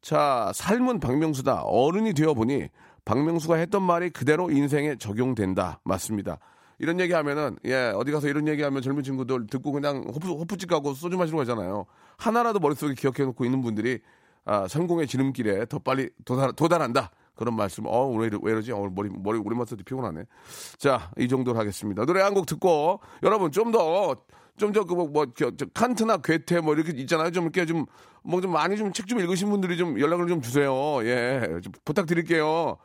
자, 0.00 0.50
삶은 0.54 1.00
박명수다. 1.00 1.62
어른이 1.62 2.14
되어 2.14 2.34
보니 2.34 2.68
박명수가 3.04 3.56
했던 3.56 3.82
말이 3.82 4.10
그대로 4.10 4.50
인생에 4.50 4.96
적용된다. 4.96 5.80
맞습니다. 5.84 6.38
이런 6.78 6.98
얘기 7.00 7.12
하면은, 7.12 7.56
예, 7.66 7.92
어디 7.94 8.10
가서 8.10 8.28
이런 8.28 8.48
얘기 8.48 8.62
하면 8.62 8.80
젊은 8.80 9.02
친구들 9.02 9.46
듣고 9.48 9.72
그냥 9.72 10.04
호프, 10.06 10.28
호프집 10.28 10.70
가고 10.70 10.94
소주 10.94 11.18
마시러 11.18 11.36
가잖아요. 11.38 11.84
하나라도 12.16 12.58
머릿속에 12.58 12.94
기억해 12.94 13.24
놓고 13.24 13.44
있는 13.44 13.60
분들이, 13.60 13.98
아, 14.46 14.66
성공의 14.66 15.06
지름길에 15.06 15.66
더 15.66 15.78
빨리 15.78 16.08
도달, 16.24 16.52
도달한다. 16.54 17.10
그런 17.34 17.54
말씀, 17.54 17.84
어, 17.86 18.06
왜, 18.08 18.28
이러, 18.28 18.38
왜 18.42 18.52
이러지? 18.52 18.72
어, 18.72 18.90
머리, 18.94 19.10
머리, 19.10 19.38
오랜만에 19.38 19.66
피곤하네. 19.84 20.24
자, 20.78 21.10
이 21.18 21.28
정도로 21.28 21.58
하겠습니다. 21.58 22.06
노래 22.06 22.22
한 22.22 22.32
곡 22.32 22.46
듣고, 22.46 23.00
여러분 23.22 23.50
좀 23.52 23.70
더, 23.72 24.16
좀 24.60 24.70
더, 24.72 24.84
그, 24.84 24.94
뭐, 24.94 25.08
뭐, 25.08 25.26
칸트나 25.74 26.18
괴테 26.18 26.60
뭐 26.60 26.74
이렇게 26.74 26.92
있잖아요. 26.92 27.30
좀 27.32 27.44
이렇게 27.44 27.66
좀, 27.66 27.86
뭐 28.22 28.40
좀 28.40 28.52
많이 28.52 28.76
좀 28.76 28.92
책 28.92 29.06
좀 29.08 29.18
읽으신 29.20 29.48
분들이 29.50 29.76
좀 29.76 29.98
연락을 29.98 30.28
좀 30.28 30.40
주세요. 30.42 30.72
예. 31.04 31.40
좀 31.62 31.72
부탁드릴게요. 31.84 32.76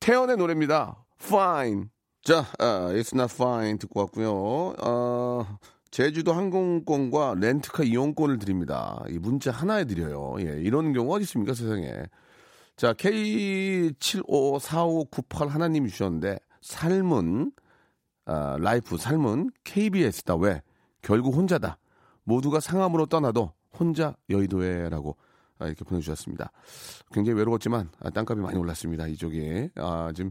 태연의 0.00 0.36
노래입니다. 0.38 1.04
Fine. 1.22 1.84
자, 2.22 2.44
아, 2.58 2.88
It's 2.92 3.14
Not 3.14 3.32
Fine 3.34 3.78
듣고 3.78 4.00
왔고요. 4.00 4.74
어, 4.82 5.46
제주도 5.90 6.32
항공권과 6.32 7.34
렌트카 7.38 7.84
이용권을 7.84 8.38
드립니다. 8.38 9.02
이 9.08 9.18
문자 9.18 9.50
하나에 9.52 9.84
드려요. 9.84 10.34
예, 10.40 10.60
이런 10.60 10.92
경우 10.92 11.14
어디 11.14 11.22
있습니까, 11.24 11.54
세상에. 11.54 11.92
자, 12.76 12.92
K754598 12.94 15.48
하나님이 15.48 15.88
주셨는데, 15.90 16.38
삶은, 16.60 17.52
아, 18.26 18.56
라이프, 18.60 18.96
삶은 18.98 19.50
KBS다. 19.64 20.36
왜? 20.36 20.60
결국 21.08 21.34
혼자다. 21.34 21.78
모두가 22.24 22.60
상암으로 22.60 23.06
떠나도 23.06 23.50
혼자 23.78 24.14
여의도에라고 24.28 25.16
아, 25.58 25.66
이렇게 25.66 25.82
보내주셨습니다. 25.82 26.52
굉장히 27.12 27.38
외로웠지만 27.38 27.88
아, 28.00 28.10
땅값이 28.10 28.42
많이 28.42 28.58
올랐습니다. 28.58 29.06
이쪽이 29.06 29.70
아, 29.76 30.12
지금 30.14 30.30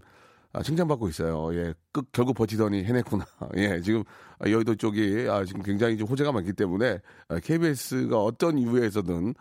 아, 0.54 0.62
칭찬받고 0.62 1.10
있어요. 1.10 1.52
예, 1.56 1.74
끝 1.92 2.06
결국 2.12 2.36
버티더니 2.36 2.84
해냈구나. 2.84 3.26
예, 3.58 3.82
지금 3.82 4.04
아, 4.38 4.48
여의도 4.48 4.76
쪽이 4.76 5.26
아, 5.28 5.44
지금 5.46 5.64
굉장히 5.64 5.98
좀 5.98 6.08
호재가 6.08 6.32
많기 6.32 6.54
때문에 6.54 7.00
아, 7.28 7.40
KBS가 7.40 8.22
어떤 8.24 8.60
이유에서든 8.60 9.34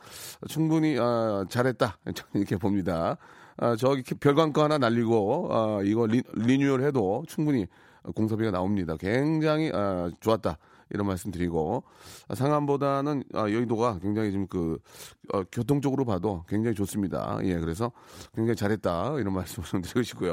충분히 0.49 0.97
아, 0.99 1.45
잘했다 1.51 1.99
이렇게 2.33 2.57
봅니다. 2.57 3.19
아, 3.59 3.77
저기 3.77 4.03
별광거 4.15 4.65
하나 4.65 4.79
날리고 4.79 5.49
아, 5.53 5.83
이거 5.85 6.07
리, 6.07 6.23
리뉴얼해도 6.33 7.25
충분히 7.29 7.67
공사비가 8.15 8.51
나옵니다. 8.53 8.97
굉장히 8.99 9.71
아, 9.75 10.11
좋았다. 10.21 10.57
이런 10.91 11.07
말씀 11.07 11.31
드리고 11.31 11.85
아, 12.29 12.35
상암보다는 12.35 13.25
아, 13.35 13.41
여의도가 13.43 13.99
굉장히 14.01 14.31
지금 14.31 14.47
그 14.47 14.79
어, 15.33 15.43
교통적으로 15.45 16.05
봐도 16.05 16.45
굉장히 16.49 16.75
좋습니다. 16.75 17.39
예, 17.43 17.59
그래서 17.59 17.93
굉장히 18.35 18.57
잘했다 18.57 19.19
이런 19.19 19.35
말씀을 19.35 19.67
좀 19.67 19.83
드리시고요. 19.83 20.33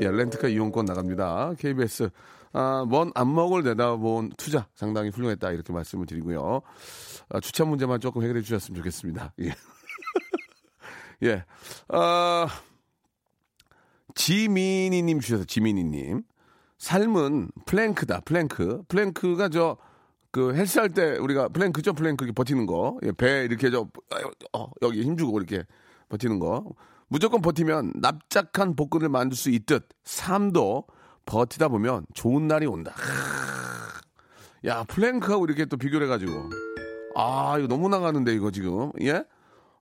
예, 0.00 0.10
렌트카 0.10 0.48
이용권 0.48 0.84
나갑니다. 0.84 1.54
KBS 1.58 2.10
아, 2.52 2.86
먼 2.88 3.10
안목을 3.14 3.64
내다본 3.64 4.32
투자 4.38 4.66
상당히 4.74 5.10
훌륭했다 5.10 5.50
이렇게 5.52 5.72
말씀을 5.72 6.06
드리고요. 6.06 6.62
아, 7.28 7.40
주차 7.40 7.64
문제만 7.64 8.00
조금 8.00 8.22
해결해 8.22 8.40
주셨으면 8.40 8.76
좋겠습니다. 8.76 9.34
예. 9.40 9.52
예. 11.24 11.44
아, 11.88 12.46
지민이님 14.14 15.20
주셔서 15.20 15.44
지민이님. 15.44 16.22
삶은 16.78 17.50
plank다, 17.64 18.20
plank. 18.20 18.82
plank가 18.88 19.48
저, 19.48 19.76
그 20.30 20.54
헬스할 20.54 20.90
때 20.90 21.16
우리가 21.18 21.48
plank죠, 21.48 21.94
plank 21.94 22.24
이렇게 22.24 22.34
버티는 22.34 22.66
거. 22.66 22.98
예, 23.02 23.12
배 23.12 23.44
이렇게 23.44 23.70
저, 23.70 23.88
어, 24.52 24.70
여기 24.82 25.02
힘주고 25.02 25.38
이렇게 25.38 25.64
버티는 26.08 26.38
거. 26.38 26.64
무조건 27.08 27.40
버티면 27.40 27.92
납작한 27.96 28.76
복근을 28.76 29.08
만들 29.08 29.36
수 29.36 29.50
있듯 29.50 29.88
삶도 30.04 30.86
버티다 31.24 31.68
보면 31.68 32.06
좋은 32.14 32.46
날이 32.46 32.66
온다. 32.66 32.92
크. 32.96 34.68
야, 34.68 34.84
plank하고 34.84 35.44
이렇게 35.46 35.64
또 35.66 35.76
비교를 35.76 36.06
해가지고. 36.06 36.50
아, 37.14 37.56
이거 37.58 37.68
너무 37.68 37.88
나가는데, 37.88 38.34
이거 38.34 38.50
지금. 38.50 38.90
예? 39.00 39.24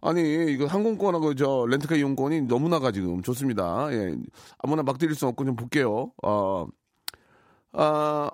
아니, 0.02 0.54
이거 0.54 0.66
항공권하고 0.68 1.34
저 1.36 1.66
렌트카 1.68 1.96
이용권이 1.96 2.42
너무 2.44 2.70
나가 2.70 2.92
지금. 2.92 3.22
좋습니다. 3.22 3.88
예. 3.92 4.16
아무나 4.60 4.84
막 4.84 4.98
드릴 4.98 5.16
수 5.16 5.28
없고 5.28 5.46
좀 5.46 5.56
볼게요. 5.56 6.12
어, 6.24 6.68
아, 7.78 8.30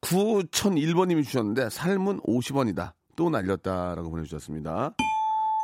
9001번님이 0.00 1.24
주셨는데, 1.24 1.70
삶은 1.70 2.20
50원이다. 2.20 2.92
또 3.16 3.30
날렸다라고 3.30 4.10
보내주셨습니다. 4.10 4.94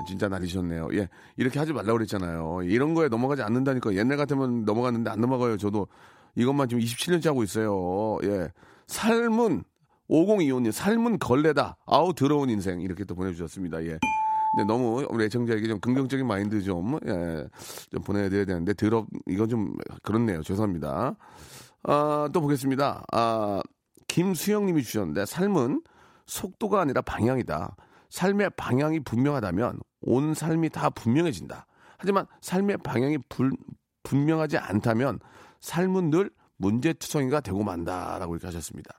진짜 0.09 0.29
날리셨네요. 0.29 0.89
예. 0.95 1.09
이렇게 1.37 1.59
하지 1.61 1.73
말라고 1.73 1.99
그랬잖아요. 1.99 2.63
이런 2.65 2.95
거에 2.95 3.09
넘어가지 3.09 3.43
않는다니까. 3.43 3.95
옛날 3.95 4.17
같으면 4.17 4.65
넘어갔는데 4.65 5.11
안 5.11 5.21
넘어가요. 5.21 5.57
저도 5.57 5.87
이것만 6.35 6.69
지금 6.69 6.83
27년째 6.83 7.27
하고 7.27 7.45
있어요. 7.45 8.19
예. 8.25 8.49
삶은 8.89 9.63
5025님, 10.11 10.73
삶은 10.73 11.21
걸레다. 11.21 11.77
아우, 11.87 12.13
더러운 12.13 12.51
인생. 12.51 12.81
이렇게 12.81 13.05
또 13.05 13.15
보내주셨습니다. 13.15 13.85
예. 13.85 13.99
근데 14.57 14.67
너무 14.67 15.07
우리 15.11 15.25
애청자에게 15.25 15.67
좀 15.69 15.81
긍정적인 15.81 16.27
마인드 16.27 16.61
좀, 16.63 16.99
예, 17.07 17.47
좀 17.91 18.03
보내드려야 18.03 18.45
되는데, 18.45 18.73
더럽, 18.75 19.07
이건 19.27 19.49
좀 19.49 19.75
그렇네요. 20.03 20.43
죄송합니다. 20.43 21.17
아, 21.85 22.29
또 22.33 22.41
보겠습니다. 22.41 23.05
아, 23.13 23.63
김수영 24.09 24.67
님이 24.67 24.83
주셨는데, 24.83 25.27
삶은 25.27 25.83
속도가 26.27 26.81
아니라 26.81 27.03
방향이다. 27.03 27.77
삶의 28.11 28.51
방향이 28.57 29.01
분명하다면 29.01 29.81
온 30.03 30.35
삶이 30.35 30.71
다 30.71 30.91
분명해진다. 30.91 31.67
하지만 31.99 32.27
삶의 32.41 32.79
방향이 32.79 33.19
불, 33.29 33.53
분명하지 34.03 34.59
않다면 34.59 35.19
삶은 35.61 36.11
늘 36.11 36.31
문제투성이가 36.57 37.41
되고 37.41 37.65
만다라고 37.65 38.35
이렇게 38.35 38.47
하셨습니다. 38.47 38.91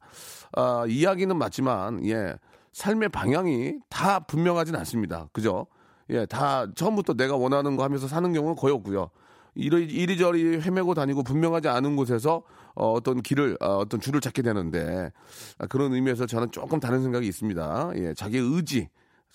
아, 0.53 0.85
이야기는 0.87 1.37
맞지만 1.37 2.05
예 2.05 2.35
삶의 2.73 3.09
방향이 3.09 3.79
다 3.89 4.19
분명하진 4.19 4.75
않습니다. 4.75 5.29
그죠? 5.31 5.67
예, 6.09 6.25
다 6.25 6.67
처음부터 6.75 7.13
내가 7.13 7.35
원하는 7.35 7.77
거 7.77 7.83
하면서 7.83 8.07
사는 8.07 8.31
경우는 8.33 8.55
거의 8.55 8.73
없고요. 8.73 9.09
이리, 9.55 9.85
이리저리 9.85 10.59
헤매고 10.61 10.93
다니고 10.93 11.23
분명하지 11.23 11.69
않은 11.69 11.95
곳에서 11.95 12.43
어, 12.75 12.91
어떤 12.91 13.21
길을 13.21 13.57
어, 13.61 13.77
어떤 13.77 13.99
줄을 13.99 14.21
찾게 14.21 14.41
되는데 14.41 15.11
아, 15.57 15.67
그런 15.67 15.93
의미에서 15.93 16.25
저는 16.25 16.51
조금 16.51 16.79
다른 16.79 17.01
생각이 17.01 17.27
있습니다. 17.27 17.91
예, 17.95 18.13
자기 18.13 18.37
의지, 18.37 18.89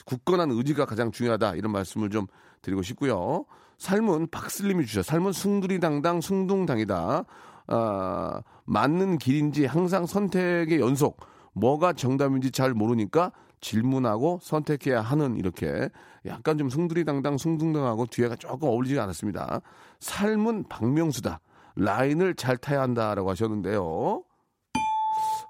굳건한 0.05 0.51
의지가 0.51 0.87
가장 0.87 1.11
중요하다 1.11 1.57
이런 1.57 1.73
말씀을 1.73 2.11
좀 2.11 2.27
드리고 2.63 2.83
싶고요. 2.83 3.45
삶은 3.79 4.29
박슬림이 4.31 4.85
주셔. 4.87 5.03
삶은 5.03 5.33
숭두리당당 5.33 6.21
숭둥당이다. 6.21 7.25
아, 7.69 8.43
맞는 8.65 9.19
길인지 9.19 9.65
항상 9.65 10.07
선택의 10.07 10.81
연속. 10.81 11.19
뭐가 11.53 11.95
정답인지 11.95 12.51
잘 12.53 12.75
모르니까 12.75 13.33
질문하고 13.61 14.39
선택해야 14.43 15.01
하는 15.01 15.37
이렇게 15.37 15.89
약간 16.27 16.59
좀 16.59 16.69
숭두리당당 16.69 17.39
숭둥당하고 17.39 18.07
뒤에가 18.07 18.37
조금 18.37 18.69
어울리지 18.69 18.99
않았습니다. 18.99 19.61
삶은 20.01 20.65
박명수다. 20.69 21.41
라인을 21.77 22.35
잘 22.35 22.57
타야 22.57 22.83
한다라고 22.83 23.31
하셨는데요. 23.31 24.25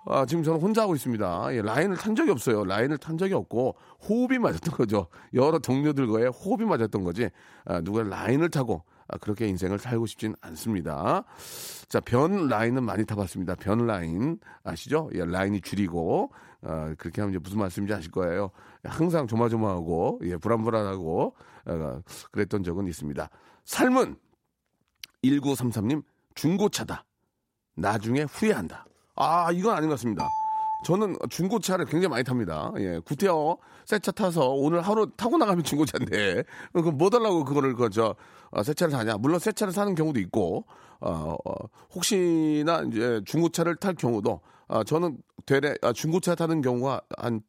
아, 0.07 0.25
지금 0.25 0.43
저는 0.43 0.61
혼자 0.61 0.83
하고 0.83 0.95
있습니다. 0.95 1.55
예, 1.55 1.62
라인을 1.62 1.97
탄 1.97 2.15
적이 2.15 2.31
없어요. 2.31 2.65
라인을 2.65 2.99
탄 2.99 3.19
적이 3.19 3.35
없고 3.35 3.77
호흡이 4.09 4.39
맞았던 4.39 4.75
거죠. 4.75 5.09
여러 5.35 5.59
동료들과의 5.59 6.29
호흡이 6.29 6.65
맞았던 6.65 7.05
거지. 7.05 7.29
아, 7.67 7.81
누가 7.81 8.03
라인을 8.03 8.50
타고 8.50 8.85
아, 9.09 9.19
그렇게 9.19 9.47
인생을 9.47 9.79
살고 9.79 10.07
싶진 10.07 10.35
않습니다. 10.41 11.25
자, 11.89 12.00
변 12.00 12.49
라인은 12.49 12.83
많이 12.83 13.05
타봤습니다. 13.05 13.57
변 13.57 13.87
라인 13.87 14.39
아시죠? 14.65 15.11
예, 15.15 15.25
라인이 15.25 15.61
줄이고 15.61 16.33
아, 16.62 16.95
그렇게 16.97 17.21
하면 17.21 17.35
이제 17.35 17.39
무슨 17.39 17.59
말씀인지 17.59 17.93
아실 17.93 18.11
거예요. 18.11 18.50
항상 18.85 19.27
조마조마하고 19.27 20.21
예, 20.25 20.37
불안불안하고 20.39 21.35
아, 21.67 22.00
그랬던 22.31 22.62
적은 22.62 22.89
있습니다. 22.89 23.29
삶은 23.65 24.17
1933님 25.25 26.03
중고차다. 26.35 27.05
나중에 27.77 28.23
후회한다. 28.23 28.87
아, 29.17 29.51
이건 29.53 29.77
아닌 29.77 29.89
것 29.89 29.95
같습니다. 29.95 30.27
저는 30.85 31.17
중고차를 31.29 31.85
굉장히 31.85 32.09
많이 32.09 32.25
탑니다. 32.25 32.73
예, 32.79 32.99
구태여 33.05 33.59
새 33.85 33.99
차 33.99 34.13
타서 34.13 34.51
오늘 34.51 34.81
하루 34.81 35.11
타고 35.17 35.37
나가면 35.37 35.65
중고차인데 35.65 36.45
그럼 36.73 36.97
뭐 36.97 37.11
달라고 37.11 37.45
그거를 37.45 37.75
그저 37.75 38.15
어, 38.51 38.63
새 38.63 38.73
차를 38.73 38.93
사냐? 38.93 39.17
물론 39.19 39.39
새 39.41 39.53
차를 39.53 39.73
사는 39.73 39.95
경우도 39.95 40.21
있고 40.21 40.65
어, 41.01 41.37
어 41.45 41.55
혹시나 41.95 42.83
이제 42.83 43.21
중고차를 43.27 43.77
탈 43.77 43.95
경우도 43.95 44.40
어, 44.69 44.85
저는 44.85 45.19
되레 45.45 45.75
아, 45.83 45.93
중고차 45.93 46.35
타는 46.37 46.61
경우가 46.62 47.01
한한 47.19 47.43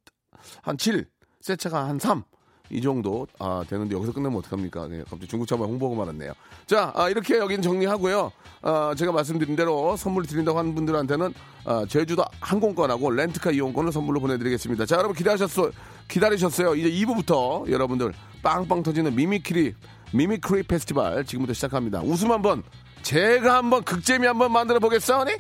7, 0.78 1.06
새 1.42 1.56
차가 1.56 1.88
한 1.88 2.00
3. 2.00 2.24
이 2.72 2.82
정도 2.82 3.28
아, 3.38 3.64
되는데 3.68 3.96
여기서 3.96 4.14
끝내면 4.14 4.40
어떡합니까? 4.40 4.88
네, 4.88 5.00
갑자기 5.00 5.28
중고차만 5.28 5.68
홍보하고 5.68 5.96
말았네요. 5.96 6.34
자, 6.66 6.92
아, 6.96 7.10
이렇게 7.10 7.38
여긴 7.38 7.62
정리하고요. 7.62 8.32
아, 8.62 8.94
제가 8.98 9.12
말씀드린 9.12 9.56
대로 9.56 9.96
선물 9.98 10.26
드린다고 10.26 10.58
하는 10.58 10.74
분들한테는 10.74 11.34
아, 11.66 11.86
제주도 11.88 12.24
항공권하고 12.40 13.12
렌트카 13.12 13.52
이용권을 13.52 13.92
선물로 13.92 14.20
보내드리겠습니다. 14.22 14.86
자, 14.86 14.96
여러분 14.98 15.16
기다리셨어요? 15.16 15.72
기다리셨어요? 16.08 16.76
이제 16.76 16.90
2부부터 16.90 17.70
여러분들 17.70 18.14
빵빵 18.42 18.84
터지는 18.84 19.16
mimicry 19.16 19.76
mimicry 20.14 20.64
페스티벌 20.64 21.26
지금부터 21.26 21.54
시작합니다. 21.54 22.02
웃음 22.02 22.32
한번 22.32 22.64
제가 23.02 23.58
한번 23.58 23.84
극재미 23.84 24.28
한번 24.28 24.52
만들어 24.52 24.80
보겠으니. 24.80 25.34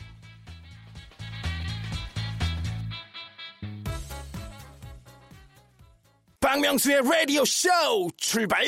박명수의 6.51 7.01
라디오 7.09 7.45
쇼 7.45 7.69
출발! 8.17 8.65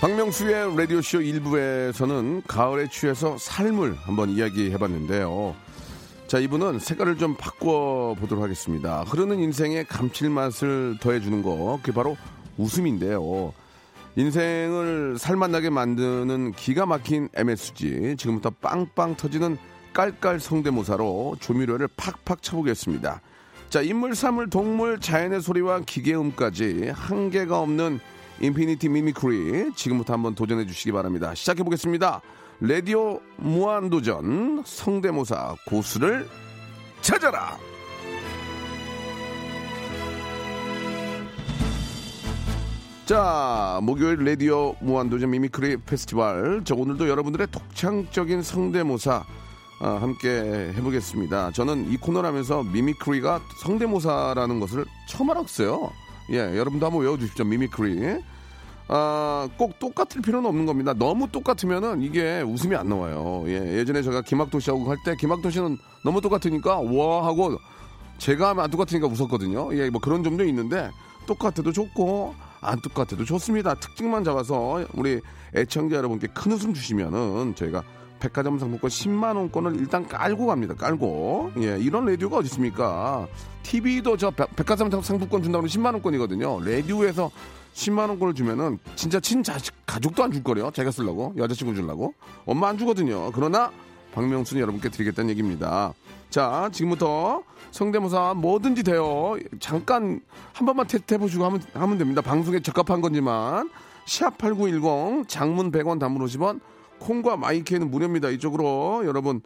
박명수의 0.00 0.76
라디오쇼 0.78 1.18
1부에서는 1.18 2.42
가을에 2.46 2.88
취해서 2.88 3.36
삶을 3.36 3.96
한번 4.06 4.30
이야기해 4.30 4.78
봤는데요. 4.78 5.65
자, 6.26 6.40
이분은 6.40 6.80
색깔을 6.80 7.18
좀 7.18 7.36
바꿔보도록 7.36 8.42
하겠습니다. 8.42 9.02
흐르는 9.02 9.38
인생에 9.38 9.84
감칠맛을 9.84 10.98
더해주는 11.00 11.42
거, 11.42 11.78
그게 11.80 11.92
바로 11.92 12.16
웃음인데요. 12.56 13.52
인생을 14.16 15.18
살맛나게 15.20 15.70
만드는 15.70 16.52
기가 16.52 16.84
막힌 16.84 17.28
MSG, 17.32 18.16
지금부터 18.18 18.50
빵빵 18.60 19.16
터지는 19.16 19.56
깔깔 19.92 20.40
성대모사로 20.40 21.36
조미료를 21.38 21.88
팍팍 21.96 22.42
쳐보겠습니다. 22.42 23.20
자, 23.70 23.80
인물, 23.80 24.16
사물, 24.16 24.50
동물, 24.50 24.98
자연의 24.98 25.40
소리와 25.40 25.80
기계음까지 25.80 26.90
한계가 26.92 27.60
없는 27.60 28.00
Infinity 28.40 28.88
mimicry 28.88 29.74
지금부터 29.76 30.14
한번 30.14 30.34
도전해 30.34 30.66
주시기 30.66 30.90
바랍니다. 30.90 31.34
시작해 31.36 31.62
보겠습니다. 31.62 32.20
라디오 32.60 33.20
무한도전 33.36 34.62
성대모사 34.64 35.56
고수를 35.66 36.26
찾아라. 37.02 37.58
자, 43.04 43.78
목요일 43.82 44.24
라디오 44.24 44.74
무한도전 44.80 45.30
mimicry 45.30 45.76
페스티벌. 45.84 46.62
저 46.64 46.74
오늘도 46.74 47.10
여러분들의 47.10 47.48
독창적인 47.50 48.42
성대모사 48.42 49.24
아, 49.80 49.88
함께 50.00 50.72
해보겠습니다. 50.76 51.50
저는 51.52 51.92
이 51.92 51.98
코너를 51.98 52.26
하면서 52.26 52.62
mimicry가 52.62 53.42
성대모사라는 53.58 54.60
것을 54.60 54.86
처음 55.10 55.28
알았어요. 55.28 55.90
예, 56.30 56.38
여러분도 56.56 56.86
한번 56.86 57.02
외워주십시오. 57.02 57.44
mimicry. 57.44 58.22
아, 58.88 59.48
꼭 59.56 59.78
똑같을 59.78 60.22
필요는 60.22 60.48
없는 60.48 60.64
겁니다. 60.66 60.92
너무 60.94 61.28
똑같으면은 61.30 62.02
이게 62.02 62.40
웃음이 62.42 62.76
안 62.76 62.88
나와요. 62.88 63.42
예, 63.46 63.78
예전에 63.78 64.02
제가 64.02 64.22
김학도 64.22 64.60
씨하고 64.60 64.88
할 64.88 64.96
때 65.04 65.16
김학도 65.16 65.50
씨는 65.50 65.76
너무 66.04 66.20
똑같으니까 66.20 66.78
와 66.80 67.26
하고 67.26 67.56
제가 68.18 68.50
하면 68.50 68.64
안 68.64 68.70
똑같으니까 68.70 69.08
웃었거든요. 69.08 69.76
예, 69.76 69.90
뭐 69.90 70.00
그런 70.00 70.22
점도 70.22 70.44
있는데 70.44 70.90
똑같아도 71.26 71.72
좋고 71.72 72.34
안 72.60 72.80
똑같아도 72.80 73.24
좋습니다. 73.24 73.74
특징만 73.74 74.22
잡아서 74.24 74.84
우리 74.94 75.20
애청자 75.54 75.96
여러분께 75.96 76.28
큰 76.28 76.52
웃음 76.52 76.72
주시면은 76.72 77.54
저희가 77.56 77.82
백화점 78.20 78.58
상품권 78.58 78.88
10만 78.88 79.36
원권을 79.36 79.76
일단 79.76 80.06
깔고 80.06 80.46
갑니다. 80.46 80.74
깔고. 80.74 81.52
예, 81.58 81.76
이런 81.78 82.06
라디오가 82.06 82.38
어디 82.38 82.46
있습니까? 82.46 83.26
TV도 83.64 84.16
저 84.16 84.30
백- 84.30 84.54
백화점 84.56 84.90
상품권 85.02 85.42
준다고 85.42 85.66
10만 85.66 85.86
원권이거든요. 85.94 86.60
라디오에서 86.60 87.30
10만 87.76 88.08
원권을 88.08 88.34
주면은 88.34 88.78
진짜 88.94 89.20
친자식 89.20 89.74
가족도 89.84 90.24
안 90.24 90.32
줄 90.32 90.42
거래요. 90.42 90.70
제가 90.74 90.90
쓰려고 90.90 91.34
여자친구 91.36 91.74
주려고 91.74 92.14
엄마 92.46 92.68
안 92.68 92.78
주거든요. 92.78 93.30
그러나 93.32 93.70
박명수는 94.14 94.62
여러분께 94.62 94.88
드리겠다는 94.88 95.28
얘기입니다. 95.30 95.92
자, 96.30 96.70
지금부터 96.72 97.42
성대모사 97.70 98.34
뭐든지 98.34 98.82
돼요. 98.82 99.36
잠깐 99.60 100.20
한 100.54 100.66
번만 100.66 100.86
테스트 100.86 101.14
해보시고 101.14 101.44
하면, 101.44 101.62
하면 101.74 101.98
됩니다. 101.98 102.22
방송에 102.22 102.60
적합한 102.60 103.02
건지만 103.02 103.68
샵8910 104.06 105.28
장문 105.28 105.70
100원 105.70 106.00
단문 106.00 106.24
50원 106.26 106.60
콩과 106.98 107.36
마이크는 107.36 107.90
무료입니다. 107.90 108.30
이쪽으로 108.30 109.02
여러분 109.04 109.42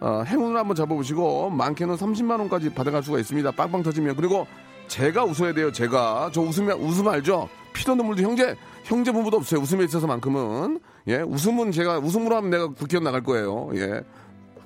어, 0.00 0.22
행운을 0.24 0.56
한번 0.56 0.76
잡아보시고 0.76 1.50
많게는 1.50 1.96
30만 1.96 2.38
원까지 2.38 2.70
받아갈 2.74 3.02
수가 3.02 3.18
있습니다. 3.18 3.50
빵빵 3.52 3.82
터지면 3.82 4.14
그리고 4.16 4.46
제가 4.86 5.24
웃어야 5.24 5.52
돼요. 5.52 5.72
제가 5.72 6.30
저 6.32 6.40
웃으면 6.42 6.78
웃음 6.78 7.08
알죠? 7.08 7.48
피도 7.72 7.94
눈물도 7.94 8.22
형제 8.22 8.56
형제 8.84 9.12
부부도 9.12 9.36
없어요. 9.38 9.60
웃음에 9.60 9.84
있어서만큼은 9.84 10.80
예 11.08 11.16
웃음은 11.18 11.72
제가 11.72 11.98
웃음으로 11.98 12.36
하면 12.36 12.50
내가 12.50 12.66
국회의원 12.68 13.04
나갈 13.04 13.22
거예요. 13.22 13.70
예 13.74 14.02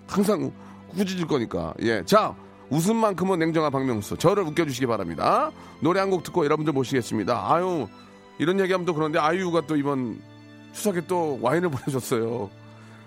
항상 0.09 0.53
꾸짖을 0.97 1.27
거니까 1.27 1.75
예자 1.81 2.35
웃음만큼은 2.71 3.39
냉정한 3.39 3.71
박명수. 3.71 4.17
저를 4.17 4.43
웃겨주시기 4.45 4.87
바랍니다. 4.87 5.51
노래 5.81 6.01
한 6.01 6.11
곡 6.11 6.25
듣고 6.25 6.45
여러분들 6.45 6.73
모시겠습니다. 6.73 7.53
아유, 7.53 7.87
이런 8.39 8.59
얘기하면 8.59 8.85
또 8.87 8.93
그런데 8.95 9.19
아이유가 9.21 9.63
또 9.69 9.77
이번 9.77 10.19
추석에 10.73 11.03
또 11.07 11.39
와인을 11.41 11.69
보내줬어요. 11.71 12.51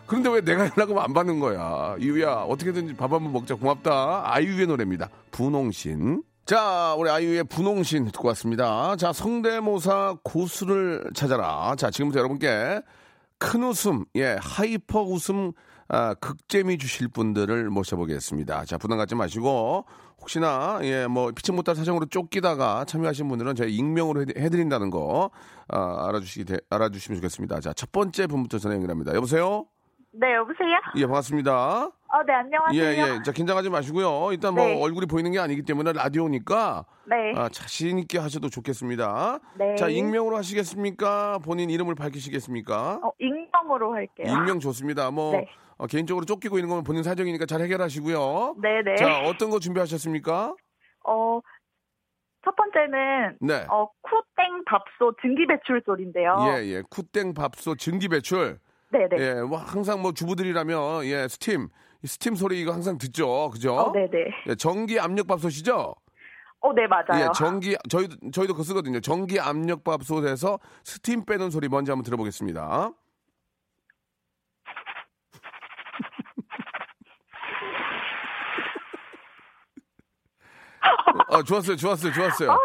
그런데 0.07 0.29
왜 0.29 0.41
내가 0.41 0.61
연락하면 0.63 0.99
안 0.99 1.13
받는 1.13 1.39
거야? 1.41 1.95
이유야, 1.99 2.33
어떻게든지 2.43 2.95
밥 2.95 3.11
한번 3.11 3.33
먹자. 3.33 3.55
고맙다. 3.55 4.23
아이유의 4.33 4.65
노래입니다. 4.67 5.09
분홍신. 5.31 6.23
자, 6.53 6.95
우리 6.97 7.11
아이유의 7.11 7.43
분홍신 7.43 8.05
듣고 8.05 8.27
왔습니다. 8.29 8.95
자, 8.95 9.13
성대모사 9.13 10.15
고수를 10.23 11.03
찾아라. 11.13 11.75
자, 11.77 11.91
지금부터 11.91 12.17
여러분께 12.17 12.81
큰 13.37 13.63
웃음, 13.63 14.03
예, 14.15 14.35
hyper 14.41 15.03
웃음, 15.03 15.51
아, 15.89 16.15
극재미 16.15 16.79
주실 16.79 17.07
분들을 17.09 17.69
모셔보겠습니다. 17.69 18.65
자, 18.65 18.79
부담 18.79 18.97
갖지 18.97 19.13
마시고, 19.13 19.85
혹시나, 20.19 20.79
예, 20.81 21.05
뭐, 21.05 21.29
피치 21.29 21.51
못할 21.51 21.75
사정으로 21.75 22.07
쫓기다가 22.07 22.83
참여하신 22.83 23.27
분들은 23.27 23.53
저희 23.53 23.75
익명으로 23.75 24.21
해드- 24.25 24.39
해드린다는 24.39 24.89
거, 24.89 25.29
아, 25.67 26.07
알아주시기, 26.07 26.45
되- 26.45 26.57
알아주시면 26.71 27.17
좋겠습니다. 27.17 27.59
자, 27.59 27.73
첫 27.73 27.91
번째 27.91 28.25
분부터 28.25 28.57
전화 28.57 28.73
연결합니다. 28.73 29.13
여보세요? 29.13 29.67
네, 30.13 30.33
여보세요? 30.33 30.69
예, 30.95 31.05
반갑습니다. 31.05 31.91
어, 32.11 32.23
네, 32.23 32.33
안녕하세요. 32.33 32.83
예, 32.83 32.97
예. 32.97 33.21
자, 33.23 33.31
긴장하지 33.31 33.69
마시고요. 33.69 34.31
일단 34.31 34.55
뭐, 34.55 34.65
네. 34.65 34.81
얼굴이 34.81 35.05
보이는 35.05 35.31
게 35.31 35.37
아니기 35.37 35.61
때문에 35.61 35.93
라디오니까, 35.93 36.85
네. 37.05 37.33
아, 37.35 37.49
자신 37.49 37.99
있게 37.99 38.17
하셔도 38.17 38.49
좋겠습니다. 38.49 39.39
네. 39.59 39.75
자, 39.75 39.89
익명으로 39.89 40.35
하시겠습니까? 40.37 41.37
본인 41.45 41.69
이름을 41.69 41.93
밝히시겠습니까? 41.93 43.01
어, 43.03 43.11
익명으로 43.19 43.93
할게요. 43.93 44.25
익명 44.27 44.59
좋습니다. 44.59 45.11
뭐 45.11 45.33
네. 45.33 45.47
어, 45.77 45.85
개인적으로 45.85 46.25
쫓기고 46.25 46.57
있는 46.57 46.69
건 46.69 46.83
본인 46.83 47.03
사정이니까 47.03 47.45
잘 47.45 47.61
해결하시고요. 47.61 48.55
네 48.59 48.81
네. 48.83 48.95
자, 48.95 49.21
어떤 49.21 49.51
거 49.51 49.59
준비하셨습니까? 49.59 50.55
어, 51.05 51.39
첫 52.43 52.55
번째는, 52.55 53.37
네. 53.41 53.65
어, 53.69 53.87
쿠땡 54.01 54.63
밥솥 54.65 55.15
증기 55.21 55.45
배출 55.45 55.83
소리인데요. 55.85 56.37
예, 56.55 56.65
예. 56.65 56.83
쿠땡 56.89 57.35
밥솥 57.35 57.77
증기 57.77 58.07
배출. 58.07 58.57
네 58.91 59.07
네. 59.07 59.17
예, 59.19 59.41
뭐 59.41 59.59
항상 59.59 60.01
뭐 60.01 60.11
주부들이라면 60.11 61.05
예, 61.05 61.27
스팀. 61.27 61.69
이 62.01 62.07
스팀 62.07 62.35
소리 62.35 62.61
이거 62.61 62.71
항상 62.71 62.97
듣죠. 62.97 63.49
그죠? 63.49 63.75
어, 63.75 63.91
네네. 63.91 64.09
예, 64.47 64.55
전기 64.55 64.99
압력 64.99 65.27
밥솥이죠? 65.27 65.95
어, 66.61 66.73
네, 66.73 66.87
맞아요. 66.87 67.25
예, 67.25 67.27
전기 67.35 67.75
저희도 67.89 68.31
저희도 68.31 68.53
그거 68.53 68.63
쓰거든요. 68.63 68.99
전기 69.01 69.39
압력 69.39 69.83
밥솥에서 69.83 70.59
스팀 70.83 71.25
빼는 71.25 71.49
소리 71.49 71.67
먼저 71.67 71.91
한번 71.93 72.03
들어보겠습니다. 72.03 72.91
아, 81.29 81.43
좋았어요, 81.43 81.75
좋았어요, 81.75 82.13
좋았어요. 82.13 82.57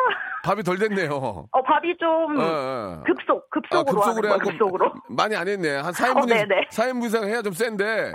밥이 0.44 0.62
덜 0.62 0.78
됐네요. 0.78 1.46
어, 1.50 1.62
밥이 1.62 1.96
좀 1.98 2.38
예, 2.38 2.44
예. 2.44 3.02
급속, 3.06 3.48
급속으로 3.50 3.80
아, 3.80 3.84
급속으로 3.84 4.28
하는 4.32 4.44
급속으로. 4.44 4.92
많이 5.08 5.34
안 5.34 5.48
했네. 5.48 5.76
한 5.78 5.92
4인분, 5.94 6.22
어, 6.22 6.26
네네. 6.26 6.68
4인분 6.70 7.06
이상 7.06 7.24
해야 7.24 7.40
좀 7.40 7.52
센데. 7.54 8.12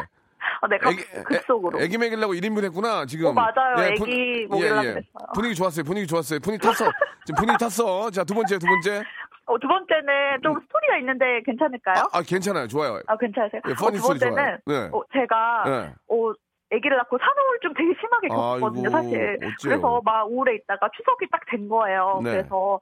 어, 0.61 0.67
네, 0.67 0.77
급, 0.77 0.89
애기, 0.91 1.03
급속으로. 1.23 1.79
애, 1.81 1.87
기 1.87 1.97
먹이려고 1.97 2.33
1인분 2.33 2.63
했구나, 2.65 3.05
지금. 3.05 3.27
어, 3.27 3.33
맞아요. 3.33 3.75
분- 3.97 4.09
애기 4.09 4.47
먹이려고 4.49 4.81
했어요. 4.81 5.01
분위기 5.33 5.55
좋았어요, 5.55 5.83
분위기 5.85 6.07
좋았어요. 6.07 6.39
분위기 6.39 6.61
탔어. 6.65 6.85
지금 7.25 7.35
분위기 7.43 7.57
탔어. 7.59 8.09
자, 8.11 8.23
두 8.23 8.33
번째, 8.33 8.57
두 8.57 8.65
번째. 8.67 9.03
어, 9.45 9.57
두 9.57 9.67
번째는 9.67 10.41
좀 10.43 10.59
스토리가 10.61 10.97
있는데 10.99 11.41
괜찮을까요? 11.45 12.03
아, 12.13 12.19
아, 12.19 12.21
괜찮아요. 12.21 12.67
좋아요. 12.67 13.01
아, 13.07 13.17
괜찮으세요? 13.17 13.61
예, 13.67 13.71
어, 13.71 13.91
두 13.91 14.01
번째는. 14.07 14.57
네. 14.65 14.89
어, 14.91 15.01
제가, 15.13 15.63
네. 15.65 15.93
어, 16.07 16.31
아기를 16.71 16.97
낳고 16.97 17.17
산후우울증 17.17 17.73
되게 17.73 17.93
심하게 17.99 18.27
겪었거든요, 18.27 18.89
아이고, 18.89 18.91
사실. 18.91 19.37
어째요? 19.41 19.51
그래서 19.63 20.01
막 20.05 20.29
우울해 20.29 20.53
있다가 20.55 20.89
추석이 20.95 21.27
딱 21.31 21.41
된 21.49 21.67
거예요. 21.67 22.21
네. 22.23 22.29
그래서 22.31 22.79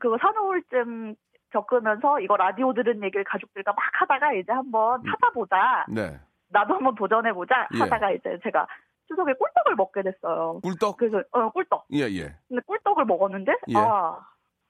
그거 0.00 0.16
산후우울증 0.22 1.14
겪으면서 1.52 2.18
이거 2.20 2.36
라디오 2.38 2.72
들은 2.72 3.02
얘기를 3.04 3.22
가족들과 3.24 3.72
막 3.72 3.84
하다가 3.92 4.32
이제 4.32 4.50
한번 4.52 5.02
찾아보자. 5.04 5.84
네. 5.88 6.18
나도 6.54 6.74
한번 6.74 6.94
도전해보자. 6.94 7.68
예. 7.74 7.78
하다가 7.80 8.12
이제 8.12 8.38
제가 8.44 8.66
추석에 9.08 9.34
꿀떡을 9.34 9.74
먹게 9.76 10.02
됐어요. 10.02 10.60
꿀떡? 10.62 10.96
그래서, 10.96 11.22
어, 11.32 11.50
꿀떡. 11.50 11.84
예, 11.92 12.02
예. 12.02 12.34
근데 12.48 12.62
꿀떡을 12.66 13.04
먹었는데, 13.04 13.52
예. 13.68 13.74
아, 13.76 14.18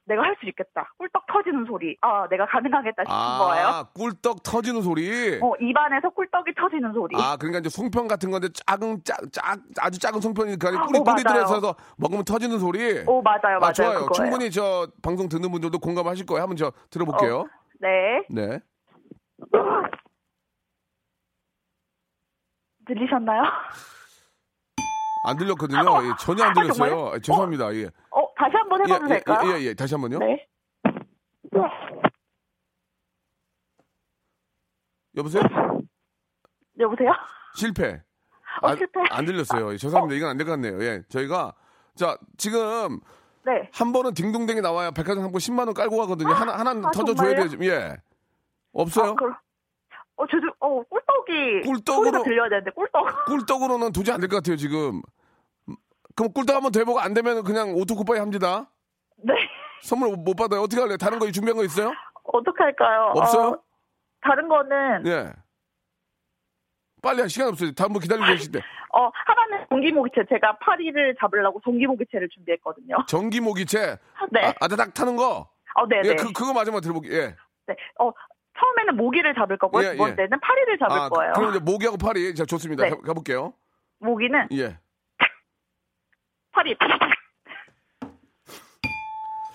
내가 0.06 0.22
할 0.22 0.34
수 0.40 0.46
있겠다. 0.48 0.92
꿀떡 0.98 1.24
터지는 1.28 1.64
소리. 1.66 1.96
아, 2.00 2.26
내가 2.28 2.44
가능하겠다 2.46 3.04
싶은 3.04 3.14
거예요. 3.38 3.66
아, 3.68 3.84
꿀떡 3.94 4.42
터지는 4.42 4.82
소리. 4.82 5.38
어, 5.40 5.52
입안에서 5.60 6.10
꿀떡이 6.10 6.52
터지는 6.54 6.92
소리. 6.92 7.16
아, 7.16 7.36
그러니까 7.36 7.60
이제 7.60 7.68
송편 7.68 8.08
같은 8.08 8.30
건데 8.30 8.48
작은, 8.66 9.02
짝, 9.04 9.16
짝, 9.32 9.58
아주 9.80 9.98
작은 10.00 10.20
송편이니까 10.20 10.68
아, 10.68 10.86
꿀이, 10.86 10.98
어, 10.98 11.04
꿀이 11.04 11.22
맞아요. 11.22 11.46
들어있어서 11.46 11.74
먹으면 11.96 12.24
터지는 12.24 12.58
소리. 12.58 13.04
오, 13.06 13.22
맞아요, 13.22 13.60
맞아요. 13.60 13.64
아, 13.64 13.72
좋아요. 13.72 13.98
그거예요. 14.00 14.10
충분히 14.14 14.50
저 14.50 14.88
방송 15.02 15.28
듣는 15.28 15.50
분들도 15.52 15.78
공감하실 15.78 16.26
거예요. 16.26 16.42
한번 16.42 16.56
저 16.56 16.72
들어볼게요. 16.90 17.44
네. 17.80 18.24
네. 18.30 18.60
들리셨나요? 22.86 23.42
안 25.26 25.36
들렸거든요. 25.38 25.78
예, 25.80 26.12
전혀 26.20 26.44
안 26.44 26.50
아, 26.50 26.54
들렸어요. 26.54 27.12
예, 27.14 27.20
죄송합니다. 27.20 27.74
예. 27.76 27.86
어, 28.10 28.34
다시 28.36 28.56
한번 28.56 28.84
해봐도 28.84 29.04
예, 29.06 29.08
될까요? 29.08 29.50
예, 29.52 29.60
예, 29.60 29.64
예. 29.66 29.74
다시 29.74 29.94
한 29.94 30.02
번요. 30.02 30.18
네. 30.18 30.46
여보세요? 35.16 35.42
여보세요? 36.80 37.10
실패. 37.54 38.02
어, 38.62 38.68
안, 38.68 38.76
실패. 38.76 39.00
안 39.10 39.24
들렸어요. 39.24 39.72
예, 39.72 39.76
죄송합니다. 39.76 40.16
이건 40.16 40.30
안 40.30 40.36
될 40.36 40.44
것 40.46 40.52
같네요. 40.52 40.82
예. 40.82 41.02
저희가 41.08 41.54
자, 41.94 42.18
지금 42.36 43.00
네. 43.46 43.68
한 43.72 43.92
번은 43.92 44.14
딩동댕이 44.14 44.60
나와야 44.60 44.90
백화점 44.90 45.22
상품 45.22 45.38
10만 45.38 45.66
원 45.66 45.74
깔고 45.74 45.96
가거든요. 45.98 46.32
하나 46.32 46.54
하나 46.58 46.70
아, 46.70 46.90
터져 46.90 47.14
줘야 47.14 47.34
정말요? 47.36 47.48
돼요. 47.58 47.70
예. 47.70 47.96
없어요? 48.72 49.12
아. 49.12 49.40
어, 50.16 50.26
죄송, 50.26 50.48
어, 50.60 50.82
꿀떡이. 50.84 51.62
꿀떡으로- 51.62 52.04
소리가 52.04 52.22
들려야 52.22 52.48
되는데, 52.48 52.70
꿀떡. 52.70 53.04
꿀떡으로는 53.26 53.92
도저히 53.92 54.14
안 54.14 54.20
될 54.20 54.28
것 54.28 54.36
같아요, 54.36 54.56
지금. 54.56 55.02
그럼 56.14 56.32
꿀떡 56.32 56.54
한번 56.54 56.70
돼보고 56.70 57.00
안 57.00 57.14
되면 57.14 57.42
그냥 57.42 57.74
오토쿠파이 57.74 58.18
합니다. 58.20 58.70
네. 59.16 59.34
선물 59.82 60.16
못 60.16 60.34
받아요. 60.34 60.60
어떻게 60.62 60.80
할래요? 60.80 60.96
다른 60.96 61.18
거 61.18 61.28
준비한 61.30 61.56
거 61.56 61.64
있어요? 61.64 61.92
어떡할까요? 62.22 63.12
없어요? 63.16 63.48
어, 63.48 63.62
다른 64.20 64.48
거는, 64.48 65.06
예. 65.06 65.32
빨리 67.02 67.20
할 67.20 67.28
시간 67.28 67.48
없어요. 67.48 67.72
다음 67.74 67.92
분 67.92 68.00
기다리고 68.00 68.24
때. 68.50 68.60
어, 68.92 69.10
하나는 69.12 69.66
전기모기채. 69.68 70.22
제가 70.30 70.56
파리를 70.58 71.16
잡으려고 71.20 71.60
전기모기채를 71.64 72.28
준비했거든요. 72.32 72.96
전기모기채. 73.08 73.98
네. 74.30 74.40
아, 74.46 74.54
아다닥 74.60 74.94
타는 74.94 75.16
거. 75.16 75.50
어, 75.74 75.86
네네. 75.88 76.08
예, 76.08 76.14
그, 76.14 76.32
그거 76.32 76.52
마지막 76.54 76.80
들어볼게요. 76.80 77.12
예. 77.12 77.36
네. 77.66 77.74
어, 77.98 78.10
처음에는 78.58 78.96
모기를 78.96 79.34
잡을 79.34 79.56
거고요. 79.58 79.86
예, 79.86 79.90
두 79.92 79.98
번째는 79.98 80.40
파리를 80.40 80.78
잡을 80.78 80.96
아, 80.96 81.08
거예요. 81.08 81.32
그럼 81.34 81.50
이제 81.50 81.58
모기하고 81.60 81.96
파리. 81.98 82.34
자, 82.34 82.44
좋습니다. 82.44 82.84
네. 82.84 82.90
가, 82.90 82.96
가볼게요. 83.00 83.52
모기는 84.00 84.48
예. 84.52 84.78
파리. 86.52 86.76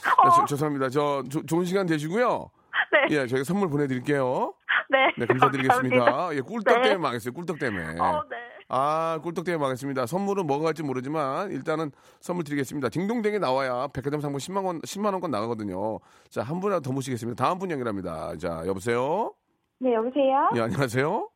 자, 0.04 0.14
어, 0.18 0.30
저- 0.32 0.46
죄송합니다. 0.46 0.90
저, 0.90 1.24
조- 1.30 1.46
좋은 1.46 1.66
시간 1.66 1.86
되시고요. 1.86 2.50
네. 2.92 3.16
예, 3.16 3.28
저희가 3.28 3.44
선물 3.44 3.70
보내드릴게요. 3.70 4.54
네. 4.90 5.12
네, 5.18 5.26
감사드리겠습니다. 5.26 5.98
감사합니다. 6.06 6.36
예, 6.38 6.42
꿀떡 6.42 6.76
네. 6.76 6.82
때문에 6.82 6.98
망했어요. 6.98 7.34
꿀떡 7.34 7.60
때문에. 7.60 8.00
어, 8.00 8.24
네. 8.30 8.38
아, 8.80 9.20
꿀떡 9.24 9.46
때문에 9.46 9.60
망했습니다. 9.62 10.06
선물은 10.06 10.46
뭐가 10.46 10.66
갈지 10.66 10.84
모르지만 10.84 11.50
일단은 11.52 11.92
선물 12.20 12.44
드리겠습니다. 12.44 12.90
딩동댕이 12.90 13.40
나와야 13.40 13.88
백화점 13.88 14.22
상품 14.22 14.38
10만 14.38 14.64
원, 14.64 14.80
10만 14.82 15.12
원권 15.14 15.32
나가거든요. 15.32 16.00
자, 16.30 16.44
한 16.44 16.60
분이라도 16.60 16.82
더 16.84 16.92
모시겠습니다. 16.92 17.44
다음 17.44 17.58
분 17.58 17.72
연결합니다. 17.72 18.38
자, 18.38 18.62
여보세요? 18.68 19.34
네, 19.80 19.94
여보세요? 19.94 20.50
예, 20.56 20.60
안녕하세요? 20.62 21.30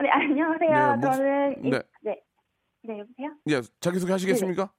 네, 0.00 0.08
안녕하세요. 0.08 0.70
네, 0.70 0.96
목- 0.96 1.12
저는 1.12 1.64
인- 1.64 1.70
네. 1.70 1.82
네. 2.02 2.22
네, 2.84 2.98
여보세요? 3.00 3.30
예, 3.48 3.60
자기소개 3.80 4.12
하시겠습니까? 4.12 4.72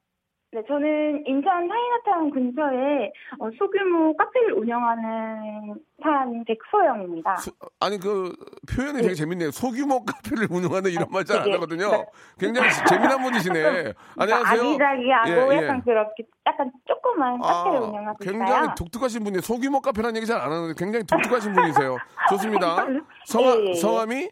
네, 0.54 0.62
저는 0.68 1.24
인천 1.26 1.66
타이나타운 1.70 2.30
근처에 2.30 3.10
어, 3.40 3.50
소규모 3.58 4.14
카페를 4.18 4.52
운영하는 4.52 5.76
사람인 6.04 6.44
백소영입니다. 6.44 7.38
소- 7.38 7.52
아니, 7.80 7.98
그, 7.98 8.34
표현이 8.70 8.98
네. 8.98 9.02
되게 9.04 9.14
재밌네요. 9.14 9.52
소규모 9.52 10.04
카페를 10.04 10.48
운영하는 10.52 10.92
이런 10.92 11.08
말 11.10 11.24
잘 11.24 11.40
안 11.42 11.54
하거든요. 11.54 11.90
네. 11.92 12.06
굉장히 12.38 12.70
재미난 12.86 13.22
분이시네. 13.24 13.94
안녕하세요. 14.20 14.62
아기자기하고 14.62 15.54
예, 15.54 15.58
예. 15.58 15.64
약간 15.64 15.82
그렇게 15.86 16.24
약간 16.46 16.70
조그만 16.86 17.40
카페를 17.40 17.80
운영하고 17.80 18.18
굉장히 18.20 18.52
있어요. 18.64 18.76
독특하신 18.78 19.24
분이에요. 19.24 19.42
소규모 19.42 19.80
카페라는 19.80 20.18
얘기 20.18 20.26
잘 20.26 20.42
안 20.42 20.52
하는데 20.52 20.74
굉장히 20.78 21.06
독특하신 21.06 21.54
분이세요. 21.54 21.96
좋습니다. 22.30 22.76
성함, 23.26 23.58
예, 23.60 23.64
예, 23.64 23.70
예. 23.70 23.74
성함이 23.76 24.30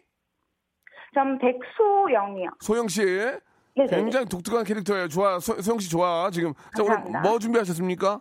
전 1.14 1.38
백소영이요. 1.38 2.50
소영 2.60 2.88
씨. 2.88 3.00
네, 3.76 3.86
네. 3.86 3.96
굉장히 3.96 4.26
독특한 4.26 4.64
캐릭터예요. 4.64 5.08
좋아. 5.08 5.38
소, 5.38 5.60
소영 5.60 5.78
씨 5.78 5.90
좋아. 5.90 6.30
지금. 6.30 6.52
자, 6.76 6.82
오늘 6.82 6.94
감사합니다. 6.96 7.20
뭐 7.20 7.38
준비하셨습니까? 7.38 8.20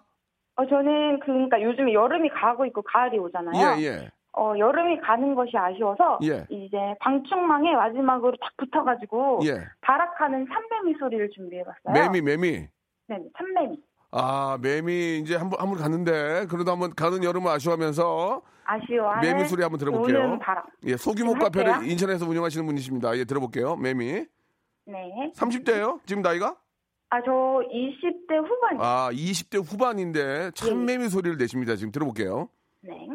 어, 0.55 0.67
저는 0.67 1.19
그러니까 1.21 1.62
요즘에 1.62 1.93
여름이 1.93 2.29
가고 2.29 2.65
있고 2.65 2.81
가을이 2.81 3.17
오잖아요. 3.17 3.79
예, 3.79 3.83
예. 3.85 4.09
어, 4.33 4.53
여름이 4.57 4.99
가는 5.01 5.33
것이 5.33 5.51
아쉬워서 5.57 6.19
예. 6.23 6.45
이제 6.49 6.77
방충망에 6.99 7.75
마지막으로 7.75 8.33
딱 8.41 8.51
붙어가지고 8.57 9.41
예. 9.45 9.63
발악하는 9.81 10.47
삼매미 10.47 10.97
소리를 10.99 11.29
준비해봤어요. 11.31 11.93
매미, 11.93 12.21
매미. 12.21 12.67
네, 13.07 13.19
삼매미. 13.38 13.79
아, 14.12 14.57
매미 14.62 15.19
이제 15.19 15.35
한번 15.35 15.59
한번 15.59 15.77
갔는데 15.77 16.47
그래도 16.49 16.71
한번 16.71 16.93
가는 16.95 17.23
여름을 17.23 17.49
아쉬워하면서 17.51 18.41
아쉬워하는 18.65 19.21
매미 19.21 19.47
소리 19.47 19.62
한번 19.62 19.79
들어볼게요. 19.79 20.39
바람. 20.39 20.63
예, 20.85 20.97
소규모 20.97 21.31
지금 21.31 21.43
카페를 21.45 21.73
할게요. 21.73 21.91
인천에서 21.91 22.27
운영하시는 22.27 22.65
분이십니다. 22.65 23.17
예, 23.17 23.23
들어볼게요. 23.23 23.75
매미. 23.77 24.25
네. 24.89 25.32
30대예요? 25.36 25.99
지금 26.06 26.21
나이가? 26.23 26.58
아, 27.12 27.21
저 27.23 27.32
20대 27.32 28.38
후반. 28.43 28.78
아, 28.80 29.10
20대 29.12 29.63
후반인데 29.63 30.52
참 30.56 30.69
예. 30.69 30.73
매미 30.73 31.10
소리를 31.10 31.38
내십니다. 31.38 31.75
지금 31.75 31.91
들어볼게요. 31.91 32.49
네. 32.82 33.08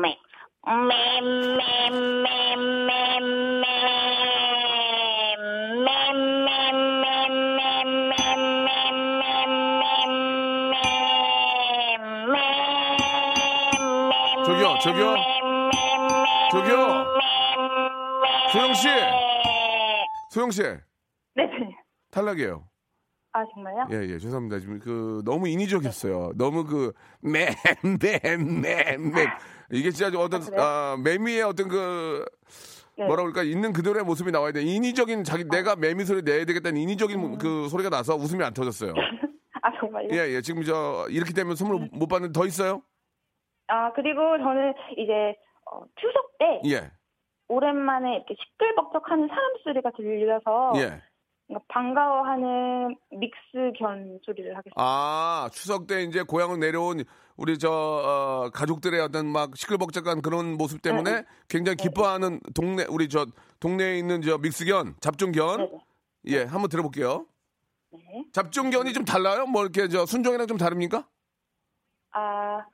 매. 0.00 0.18
저기요, 14.44 14.78
저기요. 14.82 15.14
저기요. 16.52 17.06
소영 18.52 18.74
씨. 18.74 18.88
소영 20.32 20.50
씨. 20.50 20.62
네네. 20.62 21.76
탈락이에요. 22.10 22.66
아, 23.32 23.44
정말요? 23.52 23.88
예, 23.92 24.08
예, 24.08 24.18
죄송합니다. 24.18 24.60
지금 24.60 24.78
그 24.78 25.20
너무 25.26 25.46
인위적이었어요. 25.46 26.32
너무 26.36 26.64
그 26.64 26.92
맴맴맴맴 27.20 29.12
이게 29.72 29.90
진짜 29.90 30.18
어떤 30.18 30.40
아? 30.58 30.62
아, 30.62 30.96
매미의 31.04 31.42
어떤 31.42 31.68
그 31.68 32.24
네. 32.96 33.04
뭐라 33.04 33.24
그럴까 33.24 33.42
있는 33.42 33.74
그대로의 33.74 34.04
모습이 34.04 34.30
나와야 34.30 34.52
돼. 34.52 34.62
인위적인 34.62 35.24
자기 35.24 35.44
내가 35.44 35.76
매미 35.76 36.06
소리 36.06 36.22
내야 36.22 36.46
되겠다는 36.46 36.80
인위적인 36.80 37.36
그 37.36 37.68
소리가 37.68 37.90
나서 37.90 38.14
웃음이 38.16 38.42
안 38.42 38.54
터졌어요. 38.54 38.94
아, 39.62 39.70
정말요? 39.80 40.08
예, 40.12 40.34
예. 40.34 40.40
지금 40.40 40.62
저 40.62 41.06
이렇게 41.10 41.34
되면 41.34 41.56
선물 41.56 41.90
못 41.92 42.06
받는 42.06 42.32
더 42.32 42.46
있어요? 42.46 42.82
아, 43.66 43.92
그리고 43.92 44.38
저는 44.38 44.72
이제 44.96 45.36
어, 45.70 45.82
추석 46.00 46.38
때 46.38 46.60
예, 46.70 46.90
오랜만에 47.52 48.16
이렇게 48.16 48.34
시끌벅적하는 48.34 49.28
사람 49.28 49.42
소리가 49.64 49.90
들려서 49.90 50.72
예. 50.76 51.02
반가워하는 51.68 52.96
믹스 53.10 53.72
견 53.78 54.18
소리를 54.24 54.50
하겠습니다. 54.56 54.74
아 54.76 55.50
추석 55.52 55.86
때 55.86 56.02
이제 56.02 56.22
고향을 56.22 56.58
내려온 56.60 57.04
우리 57.36 57.58
저 57.58 57.70
어, 57.70 58.50
가족들의 58.50 58.98
어떤 59.00 59.26
막 59.26 59.54
시끌벅적한 59.54 60.22
그런 60.22 60.56
모습 60.56 60.80
때문에 60.80 61.10
네, 61.10 61.16
네. 61.20 61.26
굉장히 61.48 61.76
기뻐하는 61.76 62.40
동네 62.54 62.84
우리 62.88 63.08
저 63.08 63.26
동네에 63.60 63.98
있는 63.98 64.22
저 64.22 64.38
믹스견 64.38 64.94
잡종견 65.00 65.58
네네. 65.58 65.78
예 66.28 66.44
한번 66.44 66.70
들어볼게요. 66.70 67.26
네. 67.92 68.24
잡종견이 68.32 68.94
좀 68.94 69.04
달라요? 69.04 69.44
뭐 69.44 69.62
이렇게 69.62 69.88
저 69.88 70.06
순종이랑 70.06 70.46
좀 70.46 70.56
다릅니까? 70.56 71.06
아, 72.12 72.64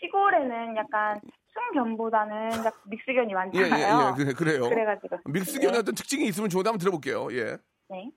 시골에는 0.00 0.76
약간 0.76 1.20
약간 1.58 2.72
믹스견이 2.86 3.28
예, 3.28 3.30
예, 3.30 3.34
많잖아요. 3.34 4.16
예, 4.18 4.24
그래, 4.24 4.32
그래 4.32 4.56
요. 4.56 4.68
그래가지고. 4.68 5.18
믹스견의 5.24 5.72
네. 5.72 5.78
어떤 5.78 5.94
특징이 5.94 6.26
있으면 6.26 6.48
좋은데 6.48 6.68
한번 6.68 6.78
들어볼게요. 6.78 7.28
예. 7.32 7.56
네. 7.88 8.10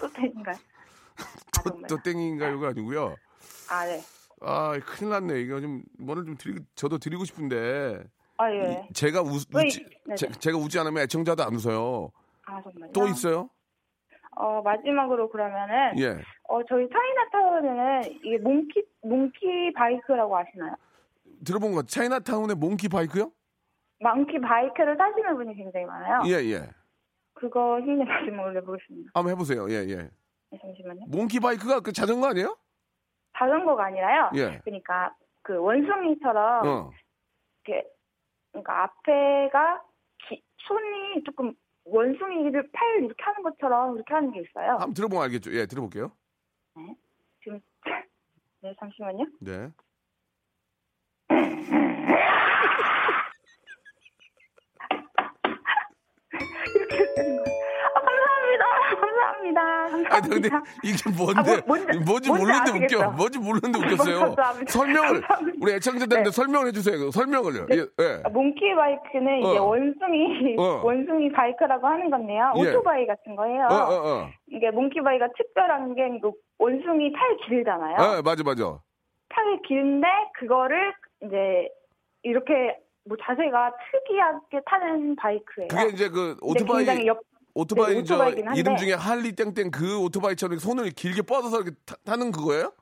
또 0.00 0.12
땡인가요? 0.12 0.56
아, 1.58 1.62
또? 1.62 1.82
또 1.88 2.02
땡인가요가 2.02 2.68
아니고요. 2.68 3.16
아, 3.70 3.84
네. 3.86 4.02
아, 4.40 4.78
큰일 4.84 5.10
났네. 5.10 5.40
이거 5.40 5.60
좀 5.60 5.82
뭐를 5.98 6.24
좀 6.24 6.36
드리 6.36 6.58
저도 6.74 6.98
드리고 6.98 7.24
싶은데 7.24 8.02
아, 8.38 8.50
예. 8.50 8.88
제가 8.94 9.20
웃, 9.22 9.46
왜, 9.54 9.66
웃지 9.66 9.84
네 9.84 9.96
네. 10.06 10.14
제, 10.16 10.30
제가 10.30 10.56
웃지 10.56 10.78
않으면 10.78 11.02
애청자도 11.04 11.42
안 11.44 11.54
웃어요. 11.54 12.10
아, 12.46 12.62
정말요? 12.62 12.92
또 12.92 13.06
있어요? 13.06 13.50
어, 14.40 14.62
마지막으로 14.62 15.28
그러면은, 15.28 15.98
예. 15.98 16.16
어, 16.48 16.62
저희 16.64 16.88
차이나타운에는 16.88 18.02
이게 18.24 18.38
monkey, 18.38 18.82
monkey 19.02 19.72
bike라고 19.74 20.36
아시나요? 20.38 20.74
들어본 21.46 21.72
거 21.74 21.82
차이나타운의 21.82 22.56
monkey 22.56 22.88
bike요? 22.88 23.30
monkey 24.00 24.40
bike를 24.40 24.96
타시는 24.96 25.36
분이 25.36 25.54
굉장히 25.54 25.84
많아요. 25.86 26.22
예, 26.26 26.32
예. 26.52 26.68
그거 27.34 27.78
힘내 27.80 28.04
마지막으로 28.04 28.54
내보겠습니다. 28.54 29.10
한번 29.14 29.32
해보세요. 29.32 29.68
예, 29.70 29.86
예. 29.88 30.08
네, 30.50 30.58
잠시만요. 30.60 31.06
monkey 31.08 31.40
bike가 31.40 31.80
그 31.80 31.92
자전거 31.92 32.28
아니에요? 32.28 32.56
자전거가 33.36 33.84
아니라요. 33.86 34.30
예. 34.36 34.58
그러니까 34.64 35.14
그 35.42 35.56
원숭이처럼 35.56 36.66
어. 36.66 36.90
이렇게 37.66 37.86
그러니까 38.52 38.84
앞에가 38.84 39.82
기- 40.28 40.42
손이 40.66 41.22
조금 41.24 41.54
원숭이를 41.90 42.70
팔 42.72 42.98
이렇게 43.04 43.22
하는 43.22 43.42
것처럼 43.42 43.96
이렇게 43.96 44.14
하는 44.14 44.30
게 44.32 44.40
있어요. 44.40 44.72
한번 44.72 44.94
들어보면 44.94 45.24
알겠죠. 45.24 45.52
예, 45.54 45.66
들어볼게요. 45.66 46.12
지금 47.42 47.60
네 48.62 48.74
잠시만요. 48.78 49.26
네. 49.40 49.70
이렇게 56.74 57.14
되는 57.14 57.36
거예요. 57.36 57.49
아, 59.40 59.42
감사합니다. 59.42 59.62
감사합니다. 59.90 60.16
아니, 60.16 60.28
근데 60.28 60.48
이게 60.84 61.10
뭔데? 61.16 61.40
아, 61.40 61.42
뭐- 61.42 61.76
뭔지- 61.76 61.98
뭔지 61.98 62.28
뭔지 62.28 62.30
모르는데 62.30 62.70
웃겨. 62.70 62.84
아시겠죠? 62.84 63.10
뭔지 63.16 63.38
모르는데 63.38 63.78
웃겼어요. 63.78 64.18
감사합니다. 64.20 64.72
설명을. 64.72 65.22
우리 65.60 65.72
애청자들한테 65.74 66.30
네. 66.30 66.34
설명을 66.34 66.66
해주세요. 66.68 67.10
설명을요. 67.10 67.66
예, 67.72 67.76
예. 67.76 68.22
아, 68.24 68.28
monkey 68.28 68.74
bike는 68.74 69.38
이제 69.40 69.58
어. 69.58 69.64
원숭이 69.64 70.56
어. 70.58 70.80
원숭이 70.84 71.32
bike라고 71.32 71.86
하는 71.86 72.10
건데요. 72.10 72.52
예. 72.56 72.60
오토바이 72.60 73.06
같은 73.06 73.36
거예요. 73.36 73.66
어, 73.70 73.74
어, 73.74 74.08
어. 74.24 74.30
이게 74.48 74.70
monkey 74.70 75.00
bike가 75.00 75.28
특별한 75.36 75.94
게 75.94 76.02
원숭이 76.58 77.12
팔 77.12 77.36
길잖아요. 77.48 77.96
예, 78.18 78.22
맞아, 78.22 78.42
맞아. 78.44 78.78
팔이 79.30 79.62
긴데 79.66 80.06
그거를 80.38 80.92
이제 81.24 81.68
이렇게 82.22 82.76
뭐 83.08 83.16
자세가 83.22 83.72
특이하게 83.92 84.60
타는 84.66 85.16
bike예요. 85.16 85.68
그게 85.68 85.88
이제 85.94 86.08
그 86.10 86.36
오토바이 86.42 86.84
굉장히 86.84 87.06
옆 87.06 87.20
오토바이 87.60 87.94
네, 87.94 88.04
저. 88.04 88.28
이름 88.56 88.76
중에 88.76 88.94
할리 88.94 89.32
땡땡 89.32 89.70
그 89.70 89.98
오토바이처럼 90.00 90.58
손을 90.58 90.90
길게 90.90 91.22
뻗어서 91.22 91.56
이렇게 91.60 91.72
타, 92.04 92.16
는 92.16 92.30
그거예요? 92.32 92.72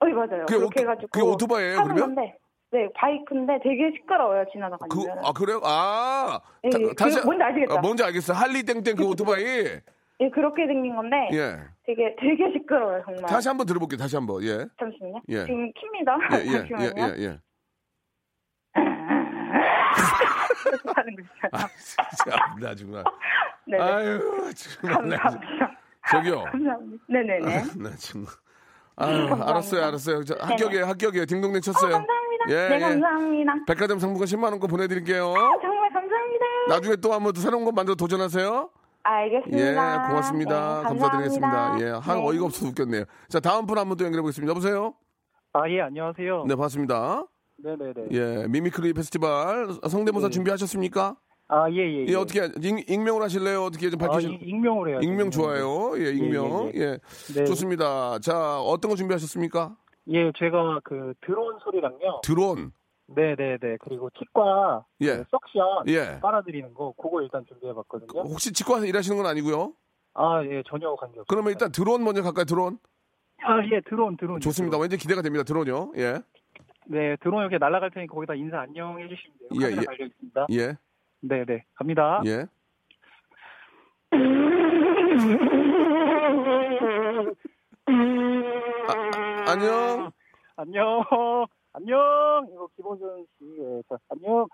어 0.00 0.06
맞아요. 0.06 0.44
그게 0.46 0.58
그렇게 0.58 0.64
오토- 0.66 0.80
해가지고 0.82 1.08
그게 1.10 1.24
오토바이예요, 1.26 1.76
그러면? 1.82 1.96
건데 2.14 2.38
네 2.72 2.88
bike인데 2.94 3.60
되게 3.62 3.90
시끄러워요 3.96 4.44
지나다가면. 4.52 4.88
그, 4.88 5.26
아 5.26 5.32
그래요? 5.32 5.60
아 5.64 6.40
예, 6.64 6.68
다- 6.70 6.78
예, 6.80 6.92
다시 6.94 7.20
그 7.20 7.24
뭔지 7.26 7.42
아시겠죠? 7.42 7.74
아, 7.74 7.80
뭔지 7.80 8.02
알겠어. 8.04 8.32
할리 8.34 8.62
땡땡 8.62 8.96
그 8.96 9.04
오토바이. 9.08 9.42
예 10.20 10.30
그렇게 10.30 10.66
생긴 10.66 10.96
건데 10.96 11.16
예. 11.32 11.56
되게 11.86 12.14
되게 12.20 12.52
시끄러워요 12.58 13.02
정말. 13.04 13.24
다시 13.26 13.48
한번 13.48 13.66
들어볼게요. 13.66 13.96
다시 13.98 14.16
한번. 14.16 14.42
예. 14.42 14.66
잠시만요. 14.78 15.20
예. 15.28 15.44
지금 15.46 15.72
킵니다. 15.72 16.34
예, 16.34 16.46
예, 16.46 16.52
예, 16.52 16.58
잠시만요. 16.68 17.14
예, 17.18 17.22
예. 17.24 17.38
하는 20.94 21.16
거 21.16 21.22
있어요. 21.22 21.50
아, 21.52 21.68
진짜 22.10 22.36
나 22.60 22.74
정말. 22.74 23.04
네네. 23.66 23.82
아유, 23.82 24.52
정말 24.54 25.18
감사합니다. 25.18 25.70
저기요. 26.10 26.44
감사합니다. 26.44 27.04
네네네. 27.08 27.62
나 27.76 27.90
정말. 27.98 28.32
아유, 28.96 29.42
알았어요, 29.42 29.84
알았어요. 29.84 30.24
저, 30.24 30.34
합격이에요, 30.40 30.86
합격이에요. 30.86 31.26
딩동댕 31.26 31.58
어, 31.58 31.60
쳤어요. 31.60 31.92
감사합니다. 31.92 32.44
예, 32.48 32.68
네 32.68 32.74
예. 32.76 32.78
감사합니다. 32.80 33.52
백화점 33.66 33.98
상품권 33.98 34.26
10만 34.26 34.44
원권 34.52 34.70
보내드릴게요. 34.70 35.34
정말 35.60 35.92
감사합니다. 35.92 36.44
나중에 36.68 36.96
또 36.96 37.12
한번 37.12 37.32
또 37.32 37.40
새로운 37.40 37.64
거 37.64 37.72
만들어 37.72 37.94
도전하세요. 37.94 38.70
알겠습니다. 39.02 39.58
예, 39.58 40.08
고맙습니다. 40.08 40.82
네, 40.82 40.88
감사드리겠습니다. 40.88 41.76
예, 41.80 41.84
한 41.90 42.18
네. 42.18 42.26
어이가 42.26 42.44
없어서 42.46 42.66
웃겼네요. 42.68 43.04
자, 43.28 43.38
다음 43.40 43.66
분 43.66 43.78
한번 43.78 43.96
또 43.96 44.04
연결해 44.04 44.20
보겠습니다. 44.22 44.50
여보세요? 44.50 44.94
아, 45.52 45.68
예, 45.68 45.80
안녕하세요. 45.82 46.44
네, 46.48 46.54
반갑습니다. 46.54 47.24
네네네. 47.58 48.08
예, 48.12 48.46
mimicry 48.48 48.92
페스티벌 48.92 49.68
성대모사 49.88 50.28
네. 50.28 50.30
준비하셨습니까? 50.30 51.16
아, 51.48 51.70
예, 51.70 51.76
예. 51.76 52.06
예, 52.08 52.14
어떻게 52.16 52.44
익, 52.60 52.90
익명으로 52.90 53.24
하실래요? 53.24 53.62
어떻게 53.62 53.88
좀 53.88 54.02
아, 54.02 54.08
밝히실? 54.08 54.32
이- 54.32 54.48
익명으로 54.48 54.90
해요. 54.90 54.98
익명 55.00 55.30
좋아요. 55.30 55.92
예, 55.98 56.10
익명. 56.10 56.72
예, 56.74 56.80
예, 56.80 56.98
네. 57.34 57.44
좋습니다. 57.44 58.18
자, 58.18 58.60
어떤 58.60 58.90
거 58.90 58.96
준비하셨습니까? 58.96 59.76
예, 60.08 60.32
제가 60.38 60.80
그 60.84 61.14
드론 61.24 61.58
소리랑요. 61.62 62.20
드론. 62.22 62.72
네네네. 63.08 63.78
그리고 63.80 64.10
치과 64.18 64.84
예. 65.00 65.18
그 65.18 65.24
suction 65.30 65.84
예. 65.88 66.18
빨아들이는 66.20 66.74
거 66.74 66.92
그거 67.00 67.22
일단 67.22 67.44
준비해봤거든요. 67.46 68.22
혹시 68.22 68.52
치과에서 68.52 68.86
일하시는 68.86 69.16
건 69.16 69.26
아니고요? 69.26 69.72
아, 70.14 70.42
예, 70.44 70.62
전혀 70.68 70.88
관계 70.96 71.20
없어요. 71.20 71.24
그러면 71.28 71.52
일단 71.52 71.70
드론 71.70 72.02
먼저 72.02 72.22
갈까요? 72.22 72.44
드론. 72.44 72.78
아, 73.44 73.58
예, 73.72 73.80
드론, 73.88 74.16
드론. 74.16 74.40
좋습니다. 74.40 74.72
드론. 74.72 74.82
왠지 74.82 74.96
기대가 74.96 75.22
됩니다. 75.22 75.44
드론요. 75.44 75.92
예. 75.96 76.20
네, 76.88 77.16
드론 77.16 77.40
이렇게 77.40 77.58
날아갈 77.58 77.90
테니까 77.90 78.14
거기다 78.14 78.34
인사 78.34 78.60
안녕 78.60 78.98
해주시면 79.00 79.38
돼요. 79.38 79.48
예, 79.54 79.74
카메라 79.74 79.92
예. 79.92 79.96
려있습니다 79.96 80.46
예. 80.52 80.76
네, 81.20 81.44
네. 81.44 81.64
갑니다. 81.74 82.22
예. 82.26 82.46
아, 89.46 89.50
안녕. 89.52 90.10
안녕. 90.56 91.04
안녕. 91.72 92.48
이거 92.52 92.68
김호준 92.76 93.26
씨. 93.38 93.44
예, 93.60 93.82
자, 93.88 93.96
안녕. 94.08 94.46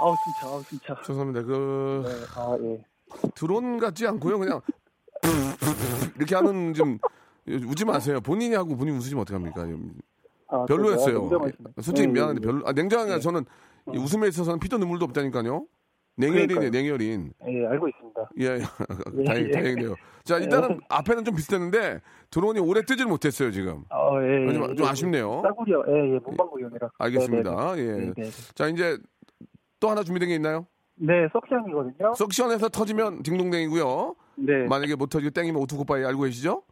아우 0.00 0.16
진짜, 0.24 0.46
아우 0.46 0.62
진짜. 0.64 0.96
죄송합니다. 1.02 1.42
그 1.42 2.02
네, 2.04 2.40
아 2.40 2.56
예. 2.60 2.84
드론 3.34 3.78
같지 3.78 4.06
않고요. 4.06 4.38
그냥 4.38 4.60
이렇게 6.16 6.34
하는 6.34 6.74
좀 6.74 6.98
웃지 7.46 7.84
마세요. 7.84 8.20
본인이 8.20 8.54
하고 8.54 8.76
본인 8.76 8.94
웃으시면 8.96 9.22
어떡합니까? 9.22 9.66
아, 10.48 10.64
별로였어요. 10.66 11.20
냉정하시네. 11.20 11.68
솔직히 11.80 12.06
네, 12.08 12.12
미안한데 12.12 12.40
네, 12.40 12.46
별로. 12.46 12.66
아, 12.66 12.72
냉정하게 12.72 13.14
네. 13.14 13.20
저는 13.20 13.44
이 13.94 13.98
웃음에 13.98 14.28
있어서는 14.28 14.60
피도 14.60 14.78
눈물도 14.78 15.04
없다니까요. 15.06 15.66
그러니까요. 16.20 16.70
냉혈인. 16.70 17.32
예, 17.48 17.66
알고 17.66 17.88
있습니다. 17.88 18.30
예, 18.40 18.44
예, 18.44 18.58
다행, 19.24 19.46
예. 19.46 19.50
다행이네요. 19.50 19.94
자, 20.24 20.38
일단은 20.38 20.78
앞에는 20.88 21.24
좀 21.24 21.34
비슷했는데 21.34 22.00
드론이 22.30 22.60
오래 22.60 22.82
뜨질 22.82 23.06
못했어요, 23.06 23.50
지금. 23.50 23.84
아, 23.88 23.96
예, 24.22 24.46
예. 24.46 24.52
좀, 24.52 24.76
좀 24.76 24.86
아쉽네요. 24.86 25.40
싸구려, 25.42 25.84
예, 25.88 26.14
예, 26.14 26.18
문방구용이라. 26.24 26.90
알겠습니다. 26.98 27.74
네, 27.76 27.80
예. 27.82 27.92
네, 27.92 28.12
네. 28.14 28.30
자, 28.54 28.68
이제 28.68 28.98
또 29.80 29.88
하나 29.88 30.02
준비된 30.04 30.28
게 30.28 30.34
있나요? 30.34 30.66
네, 30.96 31.26
석션이거든요. 31.32 32.14
석션에서 32.14 32.68
터지면 32.68 33.22
딩동댕이고요. 33.22 34.14
네. 34.36 34.66
만약에 34.68 34.94
못 34.94 35.08
터지고 35.08 35.30
땡이면 35.30 35.60
오토코파이 35.62 36.04
알고 36.04 36.22
계시죠? 36.24 36.62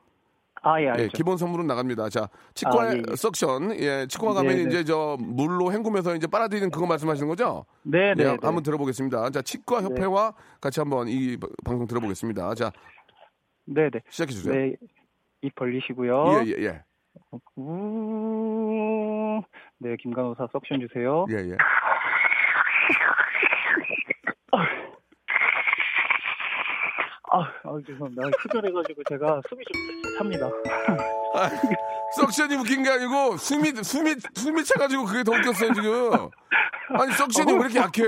아, 0.63 0.81
예, 0.81 0.89
알죠. 0.89 1.03
예, 1.05 1.09
기본 1.09 1.37
선물은 1.37 1.67
나갑니다. 1.67 2.09
자, 2.11 2.29
치과에 2.55 2.89
아, 2.89 2.95
예, 2.95 3.03
예. 3.11 3.17
석션, 3.17 3.75
예, 3.81 4.07
치과 4.09 4.35
가면 4.35 4.57
네, 4.57 4.63
네. 4.63 4.69
이제 4.69 4.85
저 4.85 5.17
물로 5.19 5.73
헹구면서 5.73 6.15
이제 6.15 6.27
빨아들이는 6.27 6.71
그거 6.71 6.87
말씀하시는 6.87 7.27
거죠? 7.29 7.65
네, 7.83 8.15
네. 8.15 8.25
예, 8.25 8.29
네. 8.33 8.37
한번 8.43 8.63
들어보겠습니다. 8.63 9.31
자, 9.31 9.43
치과 9.43 9.83
협회와 9.83 10.35
같이 10.61 10.81
한번 10.81 11.09
이 11.09 11.37
방송 11.65 11.87
들어보겠습니다. 11.87 12.55
자, 12.55 12.73
네, 13.65 13.89
네. 13.91 14.01
시작해 14.11 14.33
주세요. 14.33 14.55
네. 14.55 14.75
입 15.43 15.55
벌리시고요. 15.55 16.43
예, 16.45 16.51
예, 16.51 16.65
예. 16.65 16.83
우... 17.57 19.41
네, 19.79 19.97
김간호사 19.97 20.49
석션 20.53 20.81
주세요. 20.81 21.25
예, 21.31 21.37
예. 21.37 21.57
아, 27.33 27.39
아 27.41 27.79
죄송합니다. 27.87 28.23
후절해가지고 28.43 29.03
제가 29.09 29.41
숨이 29.49 29.63
좀 29.65 30.03
찹니다. 30.19 30.47
아, 31.35 31.49
석션이 32.17 32.57
웃긴 32.57 32.83
게 32.83 32.91
아니고 32.91 33.37
숨이 33.37 33.71
숨이 33.83 34.15
숨이 34.35 34.65
차가지고 34.65 35.05
그게 35.05 35.23
더 35.23 35.33
웃겼어요 35.33 35.73
지금. 35.75 36.11
아니 36.99 37.13
석션이 37.13 37.53
왜 37.53 37.59
이렇게 37.61 37.79
약해? 37.79 38.03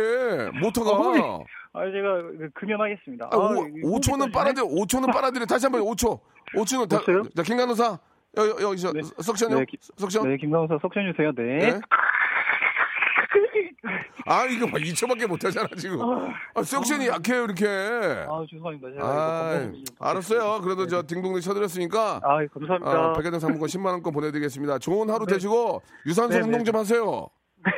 모터가. 0.60 1.44
아, 1.74 1.84
제가 1.90 2.22
그 2.38 2.50
금연하겠습니다. 2.54 3.30
아, 3.32 3.36
오, 3.36 3.52
이거 3.66 3.88
5초는 3.88 4.12
홈페이지 4.12 4.32
빨아들여, 4.32 4.66
5초는 4.66 5.12
빨아들여. 5.12 5.46
다시 5.46 5.66
한번 5.66 5.82
5초. 5.82 6.20
5초는 6.56 6.88
다. 6.88 7.00
자, 7.34 7.42
김간호사. 7.42 7.98
여기, 8.36 8.62
여기, 8.62 8.78
저, 8.78 8.92
네. 8.92 9.00
석션이요? 9.02 9.58
네, 9.60 9.64
기- 9.66 9.78
석션? 9.96 10.28
네, 10.28 10.36
김간호사 10.36 10.78
석션 10.82 11.12
주세요. 11.12 11.32
네. 11.34 11.42
네. 11.70 11.80
아, 14.26 14.44
이거 14.44 14.66
봐. 14.66 14.78
2초밖에 14.78 15.26
못 15.26 15.44
하잖아, 15.44 15.68
지금. 15.76 15.98
아, 16.54 16.62
석션이 16.62 17.08
약해요, 17.08 17.44
이렇게. 17.44 17.66
아, 17.66 18.44
죄송합니다. 18.48 18.88
제가 18.92 19.04
아, 19.04 19.72
알았어요. 19.98 20.60
그래도 20.62 20.86
저 20.86 21.02
딩동댕 21.02 21.40
쳐드렸으니까. 21.40 22.20
아, 22.22 22.38
감사합니다. 22.52 22.90
아, 22.90 23.12
백화점 23.14 23.40
상품권 23.40 23.68
10만원권 23.68 24.14
보내드리겠습니다. 24.14 24.78
좋은 24.78 25.10
하루 25.10 25.26
네. 25.26 25.34
되시고, 25.34 25.82
유산소 26.06 26.38
네, 26.38 26.44
운동 26.44 26.58
네, 26.58 26.64
좀 26.64 26.76
하세요. 26.76 27.28
네, 27.64 27.70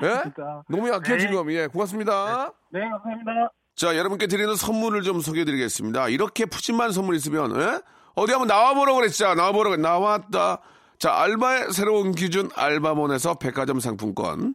알겠습니다. 0.00 0.64
너무 0.68 0.88
약해, 0.90 1.14
네. 1.14 1.18
지금. 1.18 1.50
예, 1.52 1.66
고맙습니다. 1.66 2.52
네, 2.70 2.80
감사합니다. 2.80 3.52
자, 3.74 3.96
여러분께 3.96 4.26
드리는 4.28 4.54
선물을 4.54 5.02
좀 5.02 5.20
소개해드리겠습니다. 5.20 6.08
이렇게 6.08 6.46
푸짐한 6.46 6.92
선물 6.92 7.16
있으면, 7.16 7.60
예? 7.60 7.80
어디 8.14 8.32
한번 8.32 8.48
나와보라고 8.48 8.98
그랬죠? 8.98 9.34
나와보라고, 9.34 9.76
나왔다. 9.76 10.58
자, 10.98 11.14
알바의 11.14 11.72
새로운 11.72 12.12
기준 12.12 12.50
알바몬에서 12.56 13.34
백화점 13.34 13.78
상품권, 13.78 14.54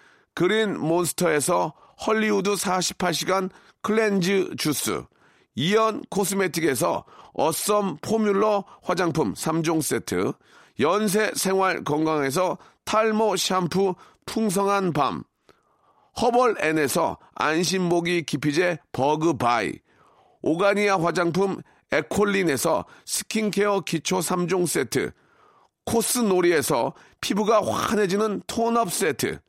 그린 0.33 0.79
몬스터에서 0.79 1.73
헐리우드 2.05 2.53
48시간 2.53 3.49
cleanse 3.81 4.55
주스, 4.57 5.03
이연 5.55 6.03
코스메틱에서 6.09 7.05
awesome 7.33 7.97
formula 8.01 8.63
화장품 8.81 9.33
3종 9.33 9.81
세트, 9.81 10.33
연세 10.79 11.31
생활 11.35 11.83
건강에서 11.83 12.57
탈모 12.85 13.35
샴푸 13.35 13.95
풍성한 14.25 14.93
밤, 14.93 15.23
허벌 16.19 16.55
앤에서 16.59 17.17
안심모기 17.35 18.23
기피제 18.23 18.79
버그 18.91 19.37
바이, 19.37 19.73
오가니아 20.41 20.99
화장품 20.99 21.61
에콜린에서 21.91 22.85
스킨케어 23.05 23.81
기초 23.81 24.19
3종 24.19 24.65
세트, 24.65 25.11
코스놀이에서 25.85 26.93
피부가 27.19 27.61
환해지는 27.61 28.41
톤업 28.47 28.91
세트, 28.91 29.39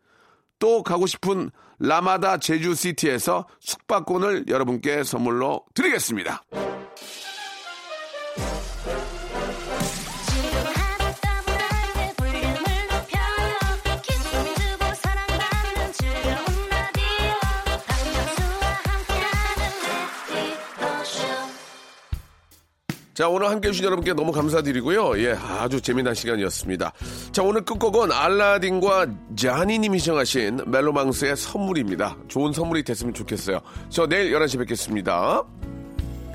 또 0.62 0.84
가고 0.84 1.08
싶은 1.08 1.50
라마다 1.80 2.38
제주시티에서 2.38 3.48
숙박권을 3.58 4.44
여러분께 4.46 5.02
선물로 5.02 5.64
드리겠습니다. 5.74 6.44
자, 23.14 23.28
오늘 23.28 23.50
함께 23.50 23.68
해주신 23.68 23.84
여러분께 23.84 24.14
너무 24.14 24.32
감사드리고요. 24.32 25.18
예, 25.18 25.32
아주 25.32 25.80
재미난 25.82 26.14
시간이었습니다. 26.14 26.92
자, 27.30 27.42
오늘 27.42 27.62
끝곡은 27.62 28.10
알라딘과 28.10 29.06
자니님이 29.36 29.98
시청하신 29.98 30.60
멜로망스의 30.66 31.36
선물입니다. 31.36 32.16
좋은 32.28 32.52
선물이 32.52 32.84
됐으면 32.84 33.12
좋겠어요. 33.12 33.60
저 33.90 34.06
내일 34.06 34.32
11시에 34.32 34.60
뵙겠습니다. 34.60 35.42